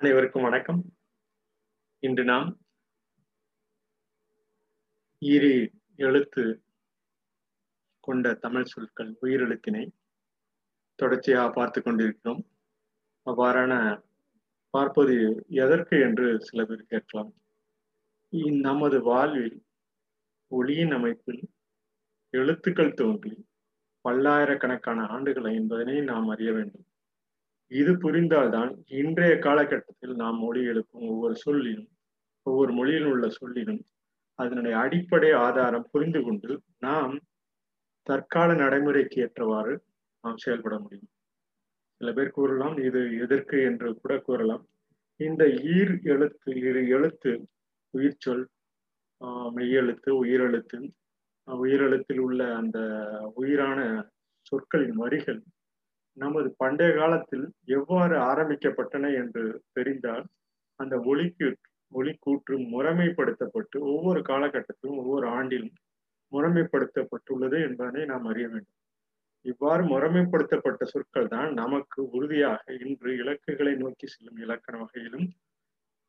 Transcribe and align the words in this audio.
அனைவருக்கும் 0.00 0.42
வணக்கம். 0.42 0.80
இன்று 1.98 2.24
நாம் 2.24 2.48
ஈரி 5.22 5.70
எழுத்து 5.96 6.64
கொண்ட 8.00 8.34
தமிழ் 8.34 8.64
சொற்கள் 8.64 9.18
உயிரெழுத்தினை 9.22 9.82
தொடர்ச்சியாக 10.94 11.50
பார்த்து 11.50 11.82
கொண்டிருக்கிறோம். 11.82 12.42
அவ்வாறான 13.26 14.02
பார்ப்பது 14.70 15.44
எதற்கு 15.48 15.98
என்று 16.00 16.40
சில 16.40 16.64
பேர் 16.64 16.86
கேட்கலாம். 16.86 17.32
நமது 18.60 19.00
வாழ்வில் 19.02 19.62
ஒளியின் 20.48 20.90
அமைப்பில் 20.90 21.42
எழுத்துக்கள் 22.30 22.94
தோன்றி 22.94 23.46
பல்லாயிரக்கணக்கான 24.00 25.00
ஆண்டுகளை 25.02 25.54
என்பதனை 25.54 26.00
நாம் 26.02 26.28
அறிய 26.28 26.52
வேண்டும். 26.52 26.86
இது 27.70 27.92
புரிந்தால்தான் 27.96 28.70
இன்றைய 29.00 29.32
காலகட்டத்தில் 29.38 30.14
நாம் 30.14 30.38
மொழி 30.38 30.60
எழுப்பும் 30.62 31.08
ஒவ்வொரு 31.08 31.34
சொல்லிலும் 31.36 31.88
ஒவ்வொரு 32.46 32.72
மொழியில் 32.72 33.04
உள்ள 33.04 33.26
சொல்லிலும் 33.30 33.80
அதனுடைய 34.38 34.74
அடிப்படை 34.78 35.30
ஆதாரம் 35.46 35.88
புரிந்து 35.92 36.20
கொண்டு 36.22 36.52
நாம் 36.78 37.14
தற்கால 38.06 38.50
நடைமுறைக்கு 38.54 39.16
ஏற்றவாறு 39.22 39.74
நாம் 40.24 40.36
செயல்பட 40.36 40.74
முடியும். 40.78 41.10
சில 42.00 42.12
பேர் 42.12 42.30
கூறலாம் 42.30 42.76
இது 42.78 43.00
எதற்கு 43.18 43.56
என்று 43.62 43.88
கூட 43.94 44.14
கூறலாம். 44.18 44.64
இந்த 45.20 45.44
ஈர் 45.74 45.94
எழுத்து 46.04 46.50
இரு 46.60 46.82
எழுத்து 46.88 47.30
உயிர் 47.94 48.22
சொல் 48.24 48.44
மெய்யெழுத்து 49.56 50.10
உயிரெழுத்து 50.22 50.78
உயிரெழுத்தில் 51.48 52.20
உள்ள 52.20 52.40
அந்த 52.54 52.78
உயிரான 53.36 53.78
சொற்களின் 54.46 54.96
வரிகள் 54.96 55.40
நமது 56.18 56.48
பண்டைய 56.56 56.90
காலத்தில் 56.94 57.46
எவ்வாறு 57.78 58.14
ஆரம்பிக்கப்பட்டன 58.30 59.10
என்று 59.14 59.44
தெரிந்தால் 59.72 60.24
அந்த 60.80 60.94
ஒளிக்கு 61.10 61.48
ஒளி 61.92 62.12
கூற்று 62.18 62.54
முறைமைப்படுத்தப்பட்டு 62.72 63.76
ஒவ்வொரு 63.92 64.20
காலகட்டத்திலும் 64.22 64.98
ஒவ்வொரு 65.02 65.26
ஆண்டிலும் 65.38 65.76
முறைமைப்படுத்தப்பட்டுள்ளது 66.32 67.58
என்பதனை 67.68 68.02
நாம் 68.04 68.26
அறிய 68.26 68.46
வேண்டும். 68.48 68.74
இவ்வாறு 69.44 69.82
முறைமைப்படுத்தப்பட்ட 69.84 70.82
சொற்கள் 70.84 71.28
தான் 71.28 71.50
நமக்கு 71.52 72.00
உறுதியாக 72.10 72.74
இன்று 72.80 73.10
இலக்குகளை 73.14 73.72
நோக்கி 73.74 74.06
செல்லும் 74.06 74.40
இலக்கண 74.44 74.74
வகையிலும் 74.78 75.26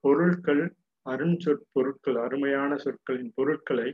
பொருட்கள் 0.03 0.63
அருஞ்சொற் 1.05 1.63
பொருட்கள் 1.71 2.17
அருமையான 2.17 2.71
சொற்களின் 2.75 3.31
பொருட்களை 3.35 3.89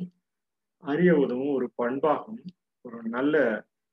அறிய 0.84 1.12
உதவும் 1.16 1.54
ஒரு 1.58 1.68
பண்பாகவும் 1.82 2.42
ஒரு 2.86 3.00
நல்ல 3.08 3.36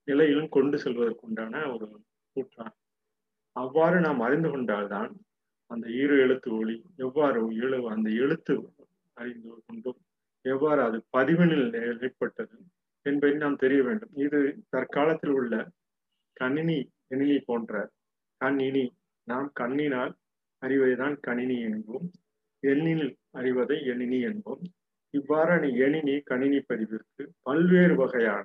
நிலையிலும் 0.09 0.51
கொண்டு 0.51 0.77
செல்வதற்குண்டான 0.77 1.55
ஒரு 1.75 1.87
கூற்றாகும் 2.37 2.79
அவ்வாறு 3.57 4.01
நாம் 4.01 4.21
அறிந்து 4.21 4.51
கொண்டால்தான் 4.51 5.11
அந்த 5.71 5.89
ஈரு 6.01 6.15
எழுத்து 6.19 6.49
ஒளி 6.57 6.77
எவ்வாறு 6.97 7.41
எழு 7.57 7.79
அந்த 7.89 8.09
எழுத்து 8.25 8.55
அறிந்து 9.17 9.51
கொண்டும் 9.67 10.01
எவ்வாறு 10.45 10.81
அது 10.83 10.99
பதிவினில் 11.17 11.67
ஏற்பட்டது 11.83 12.57
என்பதை 13.07 13.37
நாம் 13.37 13.57
தெரிய 13.57 13.81
வேண்டும். 13.83 14.13
இது 14.17 14.39
தற்காலத்தில் 14.71 15.31
உள்ள 15.31 15.55
கணினி 16.37 16.79
எணினி 17.09 17.39
போன்ற 17.39 17.73
கணினி. 18.41 18.85
நாம் 19.29 19.49
கண்ணினால் 19.61 20.13
அறிவதைதான் 20.63 21.17
கணினி 21.21 21.57
என்போம். 21.65 22.07
எண்ணினில் 22.63 23.15
அறிவதை 23.31 23.79
எணினி 23.87 24.19
என்போம். 24.25 24.63
இவ்வாறான 25.15 25.65
எணினி 25.77 26.15
கணினி 26.21 26.59
பதிவிற்கு 26.69 27.23
பல்வேறு 27.43 27.95
வகையான 27.95 28.45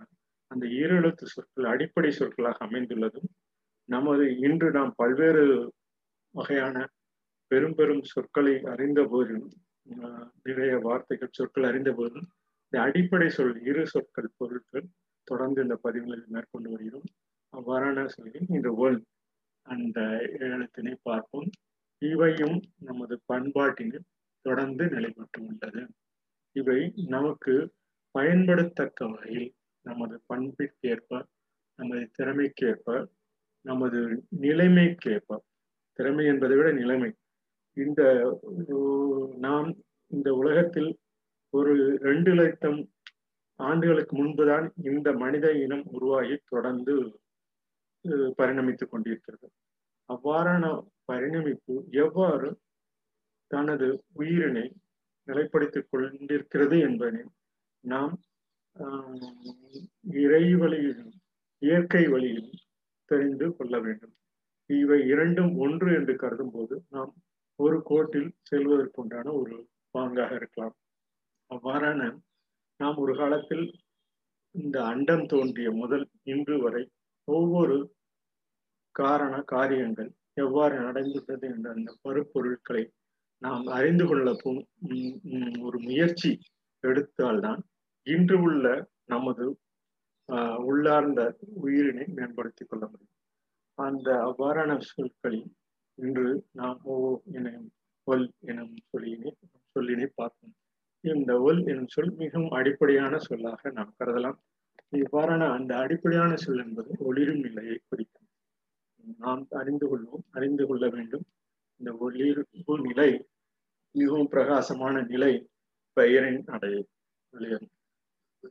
அந்த 0.51 0.65
ஈரெழுத்து 0.81 1.25
சொற்கள் 1.25 1.65
அடிப்படை 1.65 2.11
சொற்களாக 2.11 2.65
அமைந்துள்ளதும் 2.65 3.29
நமது 3.89 4.23
இன்று 4.37 4.69
நாம் 4.71 4.91
பல்வேறு 4.95 5.43
வகையான 6.35 6.77
பெரும் 7.51 7.75
பெரும் 7.75 8.03
சொற்களை 8.03 8.53
அறிந்த 8.63 9.01
போதிலும் 9.11 9.49
நிறைய 10.43 10.73
வார்த்தைகள் 10.77 11.35
சொற்கள் 11.37 11.63
அறிந்த 11.63 11.91
போதிலும் 11.91 12.29
இந்த 12.63 12.77
அடிப்படை 12.85 13.29
சொல் 13.29 13.53
இரு 13.61 13.83
சொற்கள் 13.87 14.35
பொருட்கள் 14.37 14.87
தொடர்ந்து 15.27 15.59
இந்த 15.61 15.75
பதிவுகளில் 15.75 16.33
மேற்கொண்டு 16.35 16.69
வருகிறோம். 16.69 17.07
அவ்வாறான 17.53 18.05
சொல்லி 18.07 18.39
இந்த 18.47 18.69
வேர்ல்ட் 18.79 19.07
அந்த 19.65 19.99
எழுத்தினை 20.39 20.93
பார்ப்போம். 21.01 21.49
இவையும் 22.01 22.57
நமது 22.79 23.15
பண்பாட்டினில் 23.33 24.07
தொடர்ந்து 24.45 24.83
நிலைபெற்று 24.85 25.39
உள்ளது. 25.47 25.83
இவை 26.55 26.79
நமக்கு 27.07 27.53
பயன்படுத்தக்க 28.15 29.07
வகையில் 29.07 29.49
நமது 29.85 30.15
பண்பிற்கேற்ப 30.29 31.21
நமது 31.79 32.03
திறமைக்கேற்ப 32.17 32.87
நமது 33.69 33.99
நிலைமைக்கேற்ப 34.45 35.39
திறமை 35.99 36.25
என்பதை 36.31 36.55
விட 36.57 36.69
நிலைமை. 36.81 37.09
இந்த 37.77 38.01
நாம் 39.45 39.69
இந்த 40.11 40.29
உலகத்தில் 40.41 40.89
ஒரு 41.53 41.73
ரெண்டு 42.07 42.31
லட்சம் 42.39 42.79
ஆண்டுகளுக்கு 43.59 44.13
முன்புதான் 44.17 44.65
இந்த 44.89 45.07
மனித 45.23 45.47
இனம் 45.63 45.85
உருவாகி 45.95 46.35
தொடர்ந்து 46.51 46.95
பரிணமித்துக் 48.39 48.91
கொண்டிருக்கிறது. 48.91 49.47
அவ்வாறான 50.09 50.65
பரிணமிப்பு 51.11 51.75
எவ்வாறு 52.03 52.49
தனது 53.51 53.87
உயிரினை 54.19 54.65
நிலைப்படுத்திக் 55.27 55.89
கொண்டிருக்கிறது 55.91 56.77
என்பதை 56.87 57.23
நாம் 57.83 58.13
இறை 60.23 60.45
வழியிலும் 60.61 61.13
இயற்கை 61.61 62.03
வழியிலும் 62.13 62.61
தெரிந்து 63.11 63.47
கொள்ள 63.55 63.75
வேண்டும். 63.79 64.13
இவை 64.69 64.99
இரண்டும் 65.07 65.51
ஒன்று 65.57 65.89
என்று 65.93 66.13
கருதும் 66.15 66.53
போது 66.53 66.75
நாம் 66.89 67.11
ஒரு 67.59 67.77
கோட்டில் 67.81 68.29
செல்வதற்குண்டான 68.49 69.27
ஒரு 69.33 69.55
பாங்காக 69.95 70.31
இருக்கலாம். 70.35 70.75
அவ்வாறான 71.51 72.01
நாம் 72.79 72.97
ஒரு 72.97 73.13
காலத்தில் 73.15 73.65
இந்த 74.55 74.77
அண்டம் 74.83 75.25
தோன்றிய 75.25 75.69
முதல் 75.71 76.05
இன்று 76.23 76.55
வரை 76.61 76.83
ஒவ்வொரு 77.27 77.77
காரண 78.95 79.35
காரியங்கள் 79.45 80.09
எவ்வாறு 80.35 80.75
நடந்துள்ளது 80.79 81.45
என்ற 81.47 81.67
அந்த 81.71 81.91
பருப்பொருட்களை 82.03 82.83
நாம் 83.41 83.65
அறிந்து 83.67 84.05
கொள்ள 84.05 84.27
ஒரு 85.61 85.77
முயற்சி 85.79 86.31
எடுத்தால்தான் 86.83 87.61
இன்று 88.07 88.37
உள்ள 88.41 88.65
நமது 89.05 89.45
உள்ளார்ந்த 90.57 91.21
உயிரினை 91.63 92.05
மேம்படுத்திக் 92.07 92.69
கொள்ள 92.69 92.83
முடியும். 92.85 93.15
அந்த 93.77 94.07
அவ்வாறான 94.27 94.79
சொற்களில் 94.79 95.49
இன்று 95.97 96.45
நாம் 96.51 96.79
ஓ 96.83 96.95
என 97.31 97.61
ஒல் 98.07 98.27
எனும் 98.39 98.75
சொல்லினை 98.91 99.31
சொல்லினை 99.75 100.07
பார்ப்போம். 100.15 100.55
இந்த 101.03 101.31
ஒல் 101.39 101.61
எனும் 101.67 101.87
சொல் 101.87 102.13
மிகவும் 102.15 102.49
அடிப்படையான 102.49 103.17
சொல்லாக 103.17 103.71
நாம் 103.71 103.95
கருதலாம். 103.99 104.37
இவ்வாறான 104.91 105.53
அந்த 105.53 105.77
அடிப்படையான 105.77 106.35
சொல் 106.35 106.61
என்பது 106.65 106.91
ஒளிரும் 106.99 107.39
நிலையை 107.39 107.77
குறிக்கும். 107.87 108.27
நாம் 109.17 109.47
அறிந்து 109.49 109.85
கொள்வோம் 109.87 110.25
அறிந்து 110.31 110.67
கொள்ள 110.67 110.89
வேண்டும். 110.89 111.25
இந்த 111.81 111.91
ஒளிர்வு 111.99 112.77
நிலை 112.81 113.27
மிகவும் 113.91 114.27
பிரகாசமான 114.27 115.01
நிலை 115.01 115.33
பெயரின் 115.93 116.43
அடைய 116.45 116.77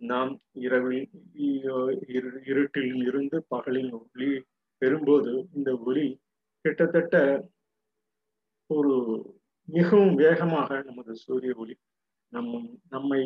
நாம் 0.00 0.32
இரவில் 0.66 1.08
இருட்டில் 2.48 3.02
இருந்து 3.08 3.36
பகலில் 3.48 3.92
ஒளி 3.92 4.30
பெறும்போது 4.82 5.32
இந்த 5.54 5.70
ஒளி 5.84 6.06
கிட்டத்தட்ட 6.64 7.16
ஒரு 8.70 8.94
மிகவும் 9.68 10.14
வேகமாக 10.14 10.78
நமது 10.82 11.12
சூரிய 11.16 11.54
ஒளி 11.56 11.74
நம் 12.32 12.50
நம்மை 12.88 13.20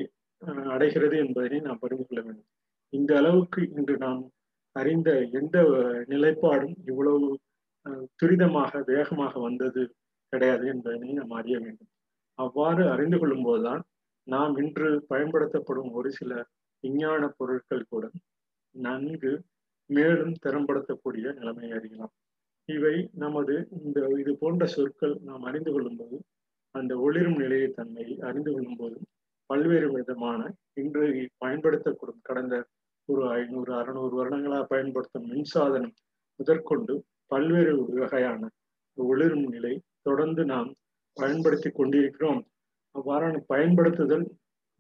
அடைகிறது 0.73 1.17
என்பதனை 1.17 1.59
நாம் 1.61 1.79
புரிந்து 1.79 2.05
கொள்ள 2.07 2.21
வேண்டும். 2.23 2.49
இந்த 2.93 3.11
அளவுக்கு 3.19 3.61
இன்று 3.77 3.95
நாம் 3.97 4.21
அறிந்த 4.77 5.11
எந்த 5.41 5.57
நிலைப்பாடும் 6.09 6.77
இவ்வளவு 6.87 7.29
துரிதமாக 8.23 8.83
வேகமாக 8.87 9.33
வந்தது 9.41 9.83
கிடையாது 10.33 10.65
என்பதனை 10.67 11.13
நாம் 11.13 11.31
அறிய 11.31 11.57
வேண்டும். 11.59 11.91
அவ்வாறு 12.39 12.83
அறிந்து 12.91 13.19
கொள்ளும் 13.19 13.43
போதுதான் 13.43 13.83
நாம் 14.27 14.55
இன்று 14.57 14.89
பயன்படுத்தப்படும் 15.09 15.91
ஒரு 15.93 16.11
சில 16.11 16.33
விஞ்ஞான 16.81 17.23
பொருட்கள் 17.39 17.89
கூட 17.89 18.05
நன்கு 18.75 19.33
மேலும் 19.91 20.35
திறம்படுத்தக்கூடிய 20.47 21.27
நிலைமையை 21.35 21.73
அறியலாம் 21.79 22.13
இவை 22.69 22.97
நமது 23.15 23.55
இந்த 23.85 24.01
இது 24.19 24.33
போன்ற 24.37 24.67
சொற்கள் 24.67 25.15
நாம் 25.21 25.43
அறிந்து 25.43 25.71
கொள்ளும் 25.73 25.97
போது 25.97 26.19
அந்த 26.75 26.93
ஒளிரும் 26.97 27.39
நிலையை 27.39 27.69
தன்மையை 27.71 28.15
அறிந்து 28.21 28.51
கொள்ளும்போது 28.53 28.99
பல்வேறு 29.51 29.89
விதமான 29.93 30.41
இன்று 30.75 31.07
பயன்படுத்தக்கூடும் 31.45 32.21
கடந்த 32.23 32.55
ஒரு 33.09 33.23
ஐநூறு 33.31 33.73
அறுநூறு 33.75 34.15
வருடங்களாக 34.15 34.67
பயன்படுத்தும் 34.67 35.27
மின்சாதனம் 35.31 35.97
முதற்கொண்டு 36.41 36.95
பல்வேறு 37.27 37.73
வகையான 37.95 38.43
ஒளிரும் 38.99 39.47
நிலை 39.49 39.75
தொடர்ந்து 40.03 40.43
நாம் 40.45 40.71
பயன்படுத்தி 41.17 41.71
கொண்டிருக்கிறோம். 41.71 42.41
அவ்வாறான 42.95 43.37
பயன்படுத்துதல் 43.47 44.25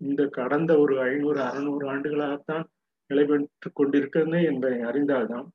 இந்த 0.00 0.22
கடந்த 0.28 0.72
ஒரு 0.78 0.94
ஐநூறு 1.02 1.40
அறுநூறு 1.40 1.84
ஆண்டுகளாகத்தான் 1.90 2.64
நிலை 3.10 3.24
பெற்று 3.24 3.68
கொண்டிருக்கிறது 3.72 4.38
என்பதை 4.42 4.78
அறிந்தால்தான் 4.80 5.48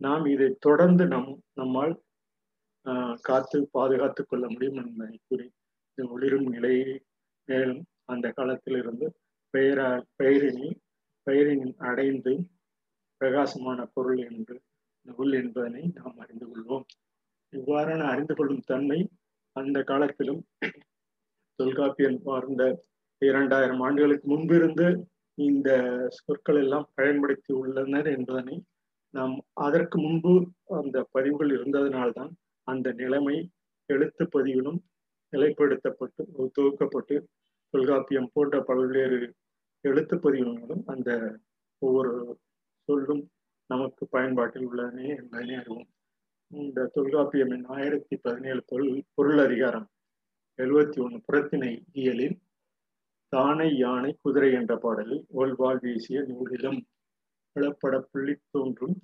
நாம் 0.00 0.24
இதை 0.24 0.48
தொடர்ந்து 0.60 1.04
நம் 1.06 1.30
நம்மால் 1.54 1.94
காத்து 3.20 3.58
பாதுகாத்து 3.70 4.22
கொள்ள 4.24 4.44
முடியும் 4.48 4.80
என்பதை 4.84 5.16
கூறி 5.28 5.46
இந்த 5.88 6.10
ஒளிரும் 6.10 6.48
நிலையை 6.48 6.92
மேலும் 7.48 7.82
அந்த 8.04 8.26
காலத்திலிருந்து 8.30 9.06
பெயரா 9.54 9.88
பெயரினில் 10.16 10.76
பெயரின் 11.26 11.74
அடைந்து 11.80 12.32
பிரகாசமான 13.20 13.78
பொருள் 13.86 14.18
என்று 14.18 14.56
நூல் 15.06 15.32
என்பதனை 15.32 15.82
நாம் 15.94 16.18
அறிந்து 16.18 16.46
கொள்வோம். 16.46 16.86
இவ்வாறான 17.52 18.02
அறிந்து 18.04 18.34
கொள்ளும் 18.34 18.66
தன்மை 18.66 18.98
அந்த 19.56 19.78
காலத்திலும் 19.82 20.42
தொல்காப்பியன் 21.58 22.18
வாழ்ந்த 22.22 22.62
இரண்டாயிரம் 23.18 23.80
ஆண்டுகளுக்கு 23.80 24.26
முன்பிருந்து 24.28 24.86
இந்த 25.34 25.70
சொற்கள் 26.08 26.56
எல்லாம் 26.56 26.88
பயன்படுத்தி 26.94 27.52
உள்ளனர் 27.52 28.06
என்பதனை 28.06 28.62
நாம் 29.14 29.34
அதற்கு 29.52 29.98
முன்பு 29.98 30.32
அந்த 30.66 31.08
பதிவுகள் 31.10 31.50
இருந்ததனால்தான் 31.50 32.30
அந்த 32.68 32.92
நிலைமை 32.92 33.50
எழுத்து 33.86 34.24
பதிவிலும் 34.24 34.78
நிலைப்படுத்தப்பட்டு 35.32 36.22
தொகுக்கப்பட்டு 36.58 37.16
தொல்காப்பியம் 37.70 38.30
போன்ற 38.32 38.60
பல்வேறு 38.62 39.34
எழுத்து 39.80 40.16
பதிவுகளும் 40.18 40.82
அந்த 40.86 41.38
ஒவ்வொரு 41.78 42.40
சொல்லும் 42.88 43.30
நமக்கு 43.66 44.06
பயன்பாட்டில் 44.06 44.68
உள்ளதனே 44.68 45.08
என்பதனை 45.16 45.54
அறிவோம். 45.54 45.88
இந்த 46.50 46.90
தொல்காப்பியமின் 46.94 47.64
ஆயிரத்தி 47.66 48.16
பதினேழு 48.16 48.62
பொருள் 48.66 49.02
பொருள் 49.14 49.38
அதிகாரம் 49.38 49.86
எழுபத்தி 50.58 50.98
ஒன்று 51.02 51.20
புறத்திணை 51.26 51.84
இயலில் 51.92 52.36
தானை 53.32 53.68
யானை 53.76 54.10
குதிரை 54.22 54.50
என்ற 54.52 54.72
பாடலில் 54.76 55.24
ஓல்வாள் 55.32 55.80
வீசிய 55.80 56.18
நூலிலும் 56.22 56.80
பலப்பட 57.56 57.94
புள்ளி 58.10 58.34
தோன்றும் 58.50 58.96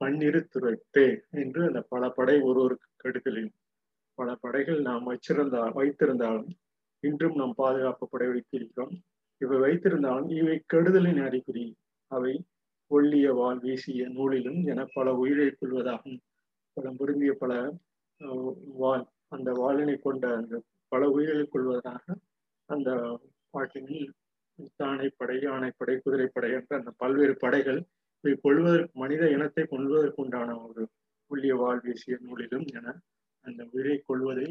பன்னிரு 0.00 0.40
துறைத்தே 0.54 1.06
என்று 1.30 1.60
அந்த 1.64 1.80
பல 1.88 2.08
படை 2.08 2.36
ஒருவருக்கு 2.40 2.88
கெடுதலில் 2.96 3.52
பல 4.18 4.34
படைகள் 4.34 4.80
நாம் 4.80 5.08
வச்சிருந்தால் 5.10 5.72
வைத்திருந்தாலும் 5.74 6.50
இன்றும் 7.04 7.36
நாம் 7.36 7.54
பாதுகாப்பு 7.54 8.04
படை 8.08 8.28
வைத்திருக்கிறோம் 8.28 8.94
இவை 9.40 9.56
வைத்திருந்தாலும் 9.58 10.28
இவை 10.30 10.56
கெடுதலின் 10.72 11.22
அறிகுறி. 11.22 11.64
அவை 12.12 12.34
ஒல்லிய 12.90 13.28
வால் 13.34 13.60
வீசிய 13.60 14.02
நூலிலும் 14.08 14.60
என 14.66 14.80
பல 14.94 15.14
உயிரை 15.14 15.48
கொள்வதாகும். 15.50 16.18
பல 16.76 16.90
பொருந்திய 16.98 17.32
பல 17.38 17.52
வால் 18.80 19.04
அந்த 19.28 19.50
வாளினை 19.52 19.96
கொண்ட 19.98 20.24
அந்த 20.36 20.54
பல 20.92 21.08
உயிரை 21.08 21.44
கொள்வதாக 21.46 22.04
அந்த 22.68 22.88
பாட்டினில் 23.54 24.08
படை 25.20 25.36
யானைப்படை 25.44 25.94
குதிரைப்படை 26.04 26.50
என்ற 26.58 26.72
அந்த 26.80 26.90
பல்வேறு 27.02 27.34
படைகள் 27.44 27.80
இவை 28.24 28.34
கொள்வதற்கு 28.44 28.94
மனித 29.02 29.24
இனத்தை 29.36 29.64
கொள்வதற்கு 29.72 30.20
உண்டான 30.24 30.50
ஒரு 30.66 30.82
புள்ளிய 31.30 31.54
வாழ்வீசிய 31.62 32.16
நூலிலும் 32.26 32.66
என 32.78 32.86
அந்த 33.44 33.60
உயிரை 33.72 33.96
கொள்வதை 34.08 34.46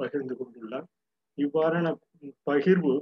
பகிர்ந்து 0.00 0.34
கொண்டுள்ளார். 0.38 0.86
இவ்வாறான 1.38 1.86
பகிர்வு 2.48 2.94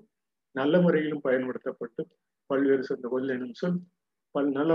நல்ல 0.54 0.74
முறையிலும் 0.84 1.24
பயன்படுத்தப்பட்டு 1.26 2.02
பல்வேறு 2.50 2.82
சொந்த 2.88 3.08
கொல் 3.12 3.32
எனும் 3.34 3.56
சொல் 3.60 3.78
பல் 4.34 4.50
நல்ல 4.58 4.72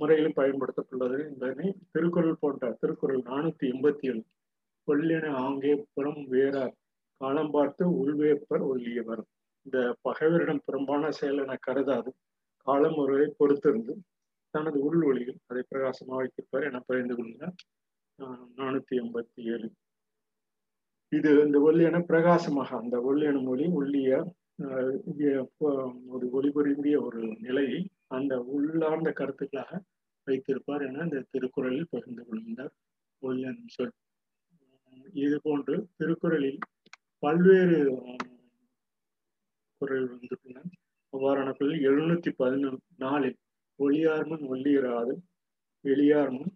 முறையிலும் 0.00 0.38
பயன்படுத்தப்பட்டுள்ளது 0.38 1.18
என்பதனை 1.28 1.68
திருக்குறள் 1.94 2.40
போன்ற 2.42 2.70
திருக்குறள் 2.80 3.22
நானூத்தி 3.30 3.66
எண்பத்தி 3.72 4.06
ஏழு 4.10 4.22
கொல்லென 4.88 5.26
ஆங்கே 5.44 5.74
புறம் 5.94 6.22
வேறார் 6.32 6.74
காலம் 7.20 7.52
பார்த்து 7.56 7.84
உள்வேப்பர் 8.02 8.64
ஒல்லியவர். 8.72 9.22
இந்த 9.66 9.78
பகைவரிடம் 10.06 10.64
புறம்பான 10.66 11.10
செயல் 11.18 11.42
என 11.44 11.56
கருதாது. 11.66 12.10
காலம் 12.66 12.98
ஒருவரை 13.02 13.28
பொறுத்திருந்து 13.38 13.94
தனது 14.54 14.78
உள் 14.88 15.02
ஒளியில் 15.08 15.38
அதை 15.50 15.62
பிரகாசமாக 15.70 16.18
வைத்திருப்பார் 16.20 16.66
என 16.68 16.80
பகிர்ந்து 16.88 17.14
கொள்கிறார். 17.18 17.56
நானூத்தி 18.58 18.94
எண்பத்தி 19.02 19.40
ஏழு. 19.52 19.68
இது 21.12 21.30
இந்த 21.46 21.58
ஒல்லியான 21.68 21.98
பிரகாசமாக 22.10 22.70
அந்த 22.82 22.96
ஒல்லியான 23.08 23.40
மொழி 23.48 23.64
உள்ளிய 23.78 24.10
ஒரு 26.10 26.26
ஒளிபுரிந்திய 26.36 26.96
ஒரு 27.06 27.20
நிலையை 27.46 27.80
அந்த 28.16 28.32
உள்ளார்ந்த 28.54 29.10
கருத்துக்களாக 29.20 29.80
வைத்திருப்பார் 30.26 30.84
என 30.88 31.04
இந்த 31.08 31.22
திருக்குறளில் 31.32 31.90
பகிர்ந்து 31.92 32.22
கொள்கின்றார் 32.28 32.74
ஒல்லியன் 33.22 33.62
சொல். 33.76 33.94
இது 35.24 35.36
போன்று 35.46 35.74
திருக்குறளில் 35.98 36.60
பல்வேறு 37.22 37.78
குரல் 39.82 40.08
வந்துள்ளன. 40.12 40.64
அவ்வாறான 41.12 41.52
குரல் 41.58 41.86
எழுநூத்தி 41.90 42.30
பதினொன்று 42.36 42.82
நாலில் 43.04 43.38
ஒளியார்முன் 43.78 44.44
ஒல்லியராது 44.52 45.14
வெளியார்முன் 45.84 46.52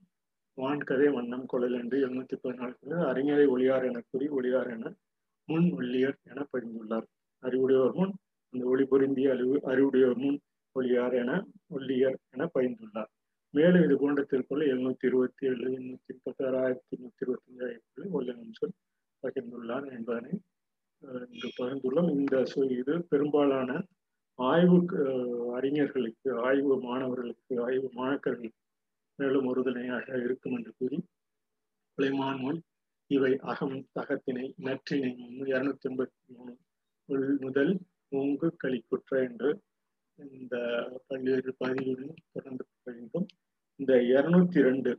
வான்கதை 0.58 1.06
வண்ணம் 1.14 1.46
கொள்ளல் 1.46 1.78
என்று 1.78 1.96
எழுநூத்தி 2.06 2.36
பதினாலு 2.42 3.00
அறிஞரை 3.10 3.46
ஒளியார் 3.54 3.86
என 3.88 4.00
கூறி 4.10 4.26
ஒளியார் 4.28 4.70
என 4.74 4.92
முன் 5.48 5.66
ஒல்லியர் 5.78 6.16
என 6.30 6.46
பதிந்துள்ளார் 6.52 7.06
அறிவுடையோர் 7.42 7.94
முன் 7.98 8.12
அந்த 8.52 8.62
ஒளி 8.72 8.84
பொருந்திய 8.84 9.32
அறிவு 9.34 9.56
அறிவுடையோர் 9.72 10.18
முன் 10.24 10.38
ஒளியார் 10.76 11.14
என 11.22 11.32
ஒல்லியர் 11.74 12.16
என 12.34 12.46
பயின்றுள்ளார். 12.54 13.10
மேலும் 13.54 13.84
இது 13.84 13.94
போன்ற 13.96 14.22
திருக்குறள் 14.22 14.70
எழுநூத்தி 14.72 15.06
இருபத்தி 15.10 15.46
ஏழு 15.46 15.68
எண்ணூத்தி 15.78 16.12
முப்பத்தி 16.14 16.44
ஆறாயிரத்தி 16.48 16.96
நூத்தி 17.02 17.22
இருபத்தி 17.24 17.48
அஞ்சாயிரத்தி 17.50 18.10
ஒல்லியம் 18.18 18.56
சொல் 18.58 18.76
பகிர்ந்துள்ளார் 19.22 19.86
என்பதனை 19.96 20.32
இங்கு 21.02 21.48
பகிர்ந்துள்ளோம் 21.56 22.10
இந்த 22.10 22.36
இது 22.76 22.94
பெரும்பாலான 23.08 23.70
ஆய்வு 24.38 24.78
அறிஞர்களுக்கு 25.56 26.30
ஆய்வு 26.42 26.74
மாணவர்களுக்கு 26.82 27.54
ஆய்வு 27.60 27.88
மாணக்கர்களுக்கு 27.94 28.62
மேலும் 29.18 29.46
உறுதுணையாக 29.46 30.18
இருக்கும் 30.18 30.56
என்று 30.56 30.72
கூறி 30.78 30.98
புலைமான் 31.98 32.40
மொழி 32.40 32.60
இவை 33.10 33.32
அகம் 33.44 33.76
தகத்தினை 33.96 34.46
நற்றினை 34.58 35.10
இருநூத்தி 35.46 35.88
எண்பத்தி 35.88 36.18
மூணு 36.32 36.52
முதல் 37.38 37.72
மூங்கு 38.12 38.48
களிக்குற்ற 38.64 39.20
என்று 39.22 39.50
இந்த 40.18 40.56
பல்வேறு 41.08 41.52
பதிவுடன் 41.60 42.22
தொடர்ந்து 42.32 42.64
வேண்டும் 42.86 43.26
இந்த 43.80 43.94
இருநூத்தி 44.10 44.60
ரெண்டு 44.62 44.92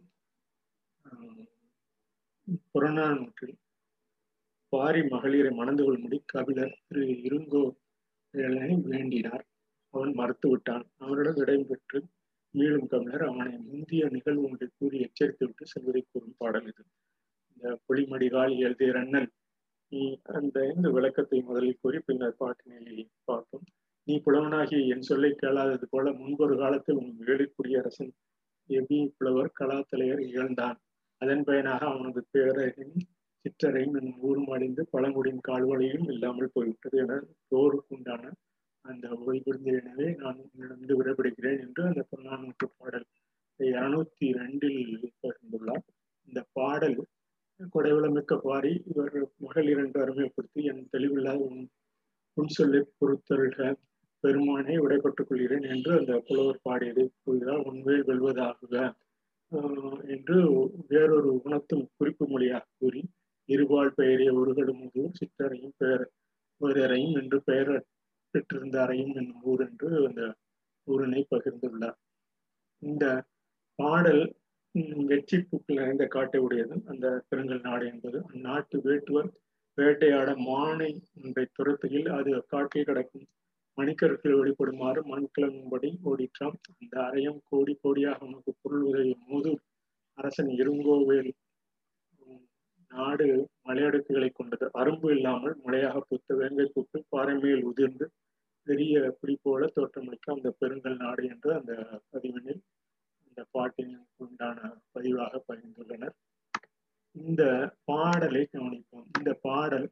புறநானூற்றில் 2.67 3.55
பாரி 4.73 5.01
மகளிரை 5.03 5.51
மணந்து 5.51 5.83
கொள்ளும்படி 5.83 6.17
கபிலர் 6.25 6.77
திரு 6.87 7.03
இருங்கோ 7.27 7.63
வேண்டினார். 8.91 9.45
அவன் 9.93 10.11
மறுத்துவிட்டான் 10.11 10.85
அவனுடன் 10.97 11.35
அவனிடம் 11.35 11.41
இடைபெற்று 11.43 11.99
மீளும் 12.53 12.87
கபிலர் 12.87 13.23
அவனை 13.23 13.53
முந்திய 13.67 14.03
நிகழ்வு 14.15 14.43
ஒன்றை 14.43 14.67
கூறி 14.69 14.97
எச்சரித்து 15.05 15.43
விட்டு 15.45 15.65
செல்வதை 15.65 16.01
கூறும் 16.03 16.37
பாடல் 16.37 16.67
இது. 16.71 16.83
இந்த 17.49 17.67
புலிமடிகால் 17.87 18.53
எழுதிய 18.57 18.91
ரண்ணன் 18.91 19.29
நீ 19.91 20.01
அந்த 20.37 20.57
இந்த 20.75 20.87
விளக்கத்தை 20.89 21.39
முதலில் 21.41 21.81
கூறி 21.81 21.99
பின்னர் 21.99 22.39
பாட்டினை 22.39 23.05
பார்ப்போம். 23.23 23.65
நீ 24.07 24.15
புலவனாகிய 24.25 24.79
என் 24.93 25.07
சொல்லை 25.09 25.31
கேளாதது 25.35 25.87
போல 25.89 26.11
முன்பொரு 26.11 26.55
காலத்தில் 26.57 26.95
உன் 26.95 27.13
வேலு 27.19 27.45
குடியரசன் 27.55 28.13
எபி 28.69 28.99
புலவர் 29.17 29.55
கலாத்தலையர் 29.59 30.23
இழந்தான் 30.31 30.77
அதன் 31.21 31.43
பயனாக 31.43 31.81
அவனது 31.85 32.21
பேரரின் 32.31 32.97
சிற்றரையும் 33.47 33.97
என் 33.99 34.13
ஊரும் 34.27 34.49
அடைந்து 34.53 34.81
பழங்குடியின் 34.93 35.45
கால்வழியும் 35.47 36.07
இல்லாமல் 36.13 36.53
போய்விட்டது 36.53 36.97
என 37.03 37.19
போருக்கு 37.47 37.93
உண்டான 37.95 38.31
அந்த 38.85 39.05
ஓய்விருந்த 39.25 39.69
எனவே 39.79 40.07
நான் 40.21 40.41
உன்னிடமிருந்து 40.43 40.97
விடைபெறுகிறேன் 40.99 41.61
என்று 41.65 41.81
அந்த 41.83 42.01
புறநானூற்று 42.09 42.67
பாடல். 42.77 43.05
இருநூத்தி 43.59 44.27
ரெண்டில் 44.39 44.81
பகிர்ந்துள்ளார். 45.23 45.85
இந்த 46.27 46.39
பாடல் 46.51 46.97
கொடைவளமிக்க 47.73 48.33
பாரி 48.43 48.73
இவர் 48.91 49.15
மகள் 49.45 49.69
இரண்டு 49.73 49.97
அருமைப்படுத்தி 50.03 50.63
என் 50.71 50.83
தெளிவில்லாத 50.93 51.39
உன் 51.47 51.61
உன் 52.37 52.51
சொல்லை 52.57 52.81
பொறுத்தல்க 52.99 53.69
பெருமானை 54.23 54.75
விடைபெற்றுக் 54.77 55.29
கொள்கிறேன் 55.29 55.67
என்று 55.73 55.91
அந்த 55.99 56.13
புலவர் 56.27 56.65
பாடியதை 56.69 57.05
கூறுகிறார். 57.23 57.63
உண்மையில் 57.69 58.07
வெல்வதாகுக 58.09 58.75
என்று 60.15 60.37
வேறொரு 60.87 61.29
உணர்த்தும் 61.43 61.85
குறிப்பு 61.97 62.25
மொழியாக 62.27 62.71
கூறி 62.79 63.01
இருபால் 63.49 63.91
பெயரிய 63.99 64.29
ஒருகடும் 64.33 64.83
ஊர் 65.01 65.17
சித்தரையும் 65.19 65.77
பெயர் 65.77 66.05
வேறரையும் 66.61 67.15
என்று 67.21 67.37
பெயர் 67.49 67.73
பெற்றிருந்த 68.33 68.77
அறையும் 68.83 69.13
என்னும் 69.19 69.43
ஊர் 69.51 69.63
என்று 69.67 69.89
அந்த 70.07 70.23
ஊரினை 70.87 71.21
பகிர்ந்துள்ளார். 71.31 71.97
இந்த 72.81 73.05
பாடல் 73.79 74.23
வெற்றி 75.09 75.37
பூக்கள் 75.49 75.79
நிறைந்த 75.79 76.05
காட்டை 76.15 76.39
உடையது 76.45 76.75
அந்த 76.91 77.05
பெருங்கல் 77.29 77.65
நாடு 77.67 77.85
என்பது. 77.93 78.17
அந்நாட்டு 78.31 78.77
வேட்டுவர் 78.87 79.29
வேட்டையாட 79.77 80.29
மானை 80.47 80.91
ஒன்றை 81.23 81.45
துரத்துகையில் 81.57 82.11
அது 82.19 82.31
காட்டில் 82.53 82.87
கிடக்கும். 82.89 83.25
மணிக்கருக்கில் 83.77 84.37
வெளிப்படுமாறு 84.39 85.01
மண் 85.11 85.27
கிளம்பும்படி 85.35 85.89
ஓடிற்றாம். 86.09 86.55
அந்த 86.71 86.95
அறையம் 87.07 87.41
கோடி 87.49 87.73
கோடியாக 87.83 88.19
உனக்கு 88.29 88.51
பொருள் 88.61 88.85
உதவிய 88.89 89.15
மோது 89.27 89.51
அரசன் 90.17 90.51
இருங்கோவேல் 90.61 91.31
நாடு 92.91 93.27
மலையடுக்குகளை 93.67 94.29
கொண்டது. 94.33 94.65
அரும்பு 94.73 95.09
இல்லாமல் 95.11 95.55
மலையாக 95.65 96.01
பூத்த 96.09 96.35
வேங்கை 96.35 96.65
புத்து 96.75 96.97
பாறை 97.09 97.35
மேல் 97.35 97.63
உதிர்ந்து 97.63 98.05
பெரிய 98.67 99.15
புலி 99.19 99.35
போல 99.41 99.67
தோற்றமளிக்க 99.75 100.33
அந்த 100.33 100.49
பெருங்கல் 100.59 100.97
நாடு 100.97 101.23
என்று 101.27 101.49
அந்த 101.53 101.73
பதிவினில் 102.11 102.61
அந்த 103.27 103.41
பாட்டின் 103.51 103.93
உண்டான 104.15 104.59
பதிவாக 104.93 105.41
பகிர்ந்துள்ளனர் 105.47 106.15
இந்த 107.15 107.43
பாடலை 107.83 108.41
கவனிப்போம். 108.51 109.07
இந்த 109.17 109.31
பாடல் 109.41 109.87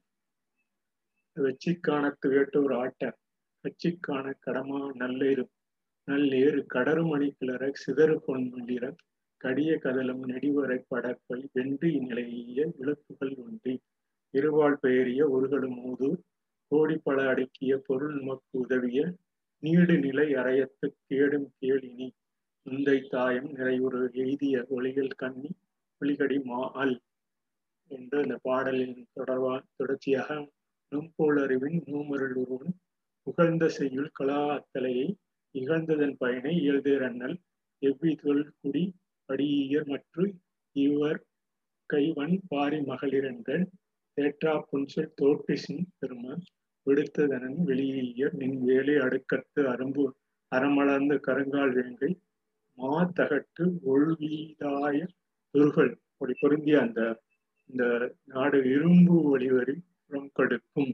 வெச்சிக்கான 1.38 2.12
துயட்டூர் 2.22 2.74
ஆட்ட 2.74 3.04
கச்சிக்கான 3.66 4.34
கடமா 4.46 4.82
நல்லேறு 4.96 5.44
நல்லேறு 6.08 6.60
கடறுமணி 6.74 7.28
கிளற 7.40 7.70
சிதறு 7.74 8.16
பொன்முள்ளிற 8.28 8.86
கடிய 9.46 9.72
கதலம் 9.78 10.22
நெடிவரை 10.26 10.78
படப்பை 10.92 11.38
வென்று 11.54 11.90
நிலைய 12.02 12.64
விளக்குகள் 12.78 13.34
ஒன்றி. 13.44 13.74
இருவாள் 14.34 14.78
பெயரிய 14.80 15.22
ஒருகடும் 15.30 15.76
மூது 15.82 16.08
கோடிப்பல 16.72 17.26
அடக்கிய 17.32 17.74
பொருள் 17.88 18.16
நமக்கு 18.20 18.54
உதவிய 18.60 19.02
நீடு 19.64 19.96
நிலை 19.98 20.26
அறையத்து 20.36 20.88
கேடும் 21.08 21.48
கேளினி. 21.60 22.08
முந்தை 22.66 22.98
தாயம் 23.08 23.50
நிறைவுறு 23.52 24.02
எய்திய 24.16 24.66
ஒளிகள் 24.70 25.14
கண்ணி 25.16 25.52
புலிகடி 26.02 26.40
மா 26.44 26.62
அல் 26.76 26.98
என்று 27.92 28.18
அந்த 28.22 28.36
பாடலின் 28.44 28.98
தொடர்பா 29.14 29.54
தொடர்ச்சியாக 29.78 30.40
நும்போலறிவின் 30.92 31.80
நூமருள் 31.88 32.36
உருவன் 32.36 32.76
புகழ்ந்த 33.28 33.66
செய்யுள் 33.70 34.12
கலா 34.14 34.42
அத்தலையை 34.58 35.08
இகழ்ந்ததன் 35.56 36.18
பயனை 36.18 36.54
இயல்தேர் 36.60 37.04
அண்ணல் 37.04 37.38
எவ்விதொல் 37.82 38.46
குடி 38.62 38.84
படியர் 39.30 39.88
மற்றும் 39.94 40.32
இவர் 40.76 41.20
கைவன் 41.90 42.36
பாரி 42.48 42.80
மகளிரன்கள். 42.92 43.64
தேற்றா 44.18 44.54
புன்சல் 44.70 45.16
தோற்றிசின் 45.22 45.86
பெருமான் 46.00 46.44
விடுத்ததனன் 46.88 47.60
வெளியியர். 47.70 48.36
நின் 48.42 48.60
வேலை 48.64 48.96
அடுக்கத்து 49.06 49.62
அரும்பு 49.74 50.06
அறமலர்ந்த 50.52 51.14
கருங்கால் 51.28 51.74
வேங்கை. 51.78 52.12
மா 52.78 52.94
தகட்டு 53.20 53.66
ஒழுவீதாய 53.94 54.98
துருகள். 55.54 55.94
அப்படி 56.12 56.34
பொருந்திய 56.40 56.78
அந்த 56.80 57.02
இந்த 57.70 57.84
நாடு 58.34 58.58
இரும்பு 58.76 59.16
ஒளிவரி 59.34 59.76
புறம் 60.08 60.32
கடுக்கும் 60.40 60.92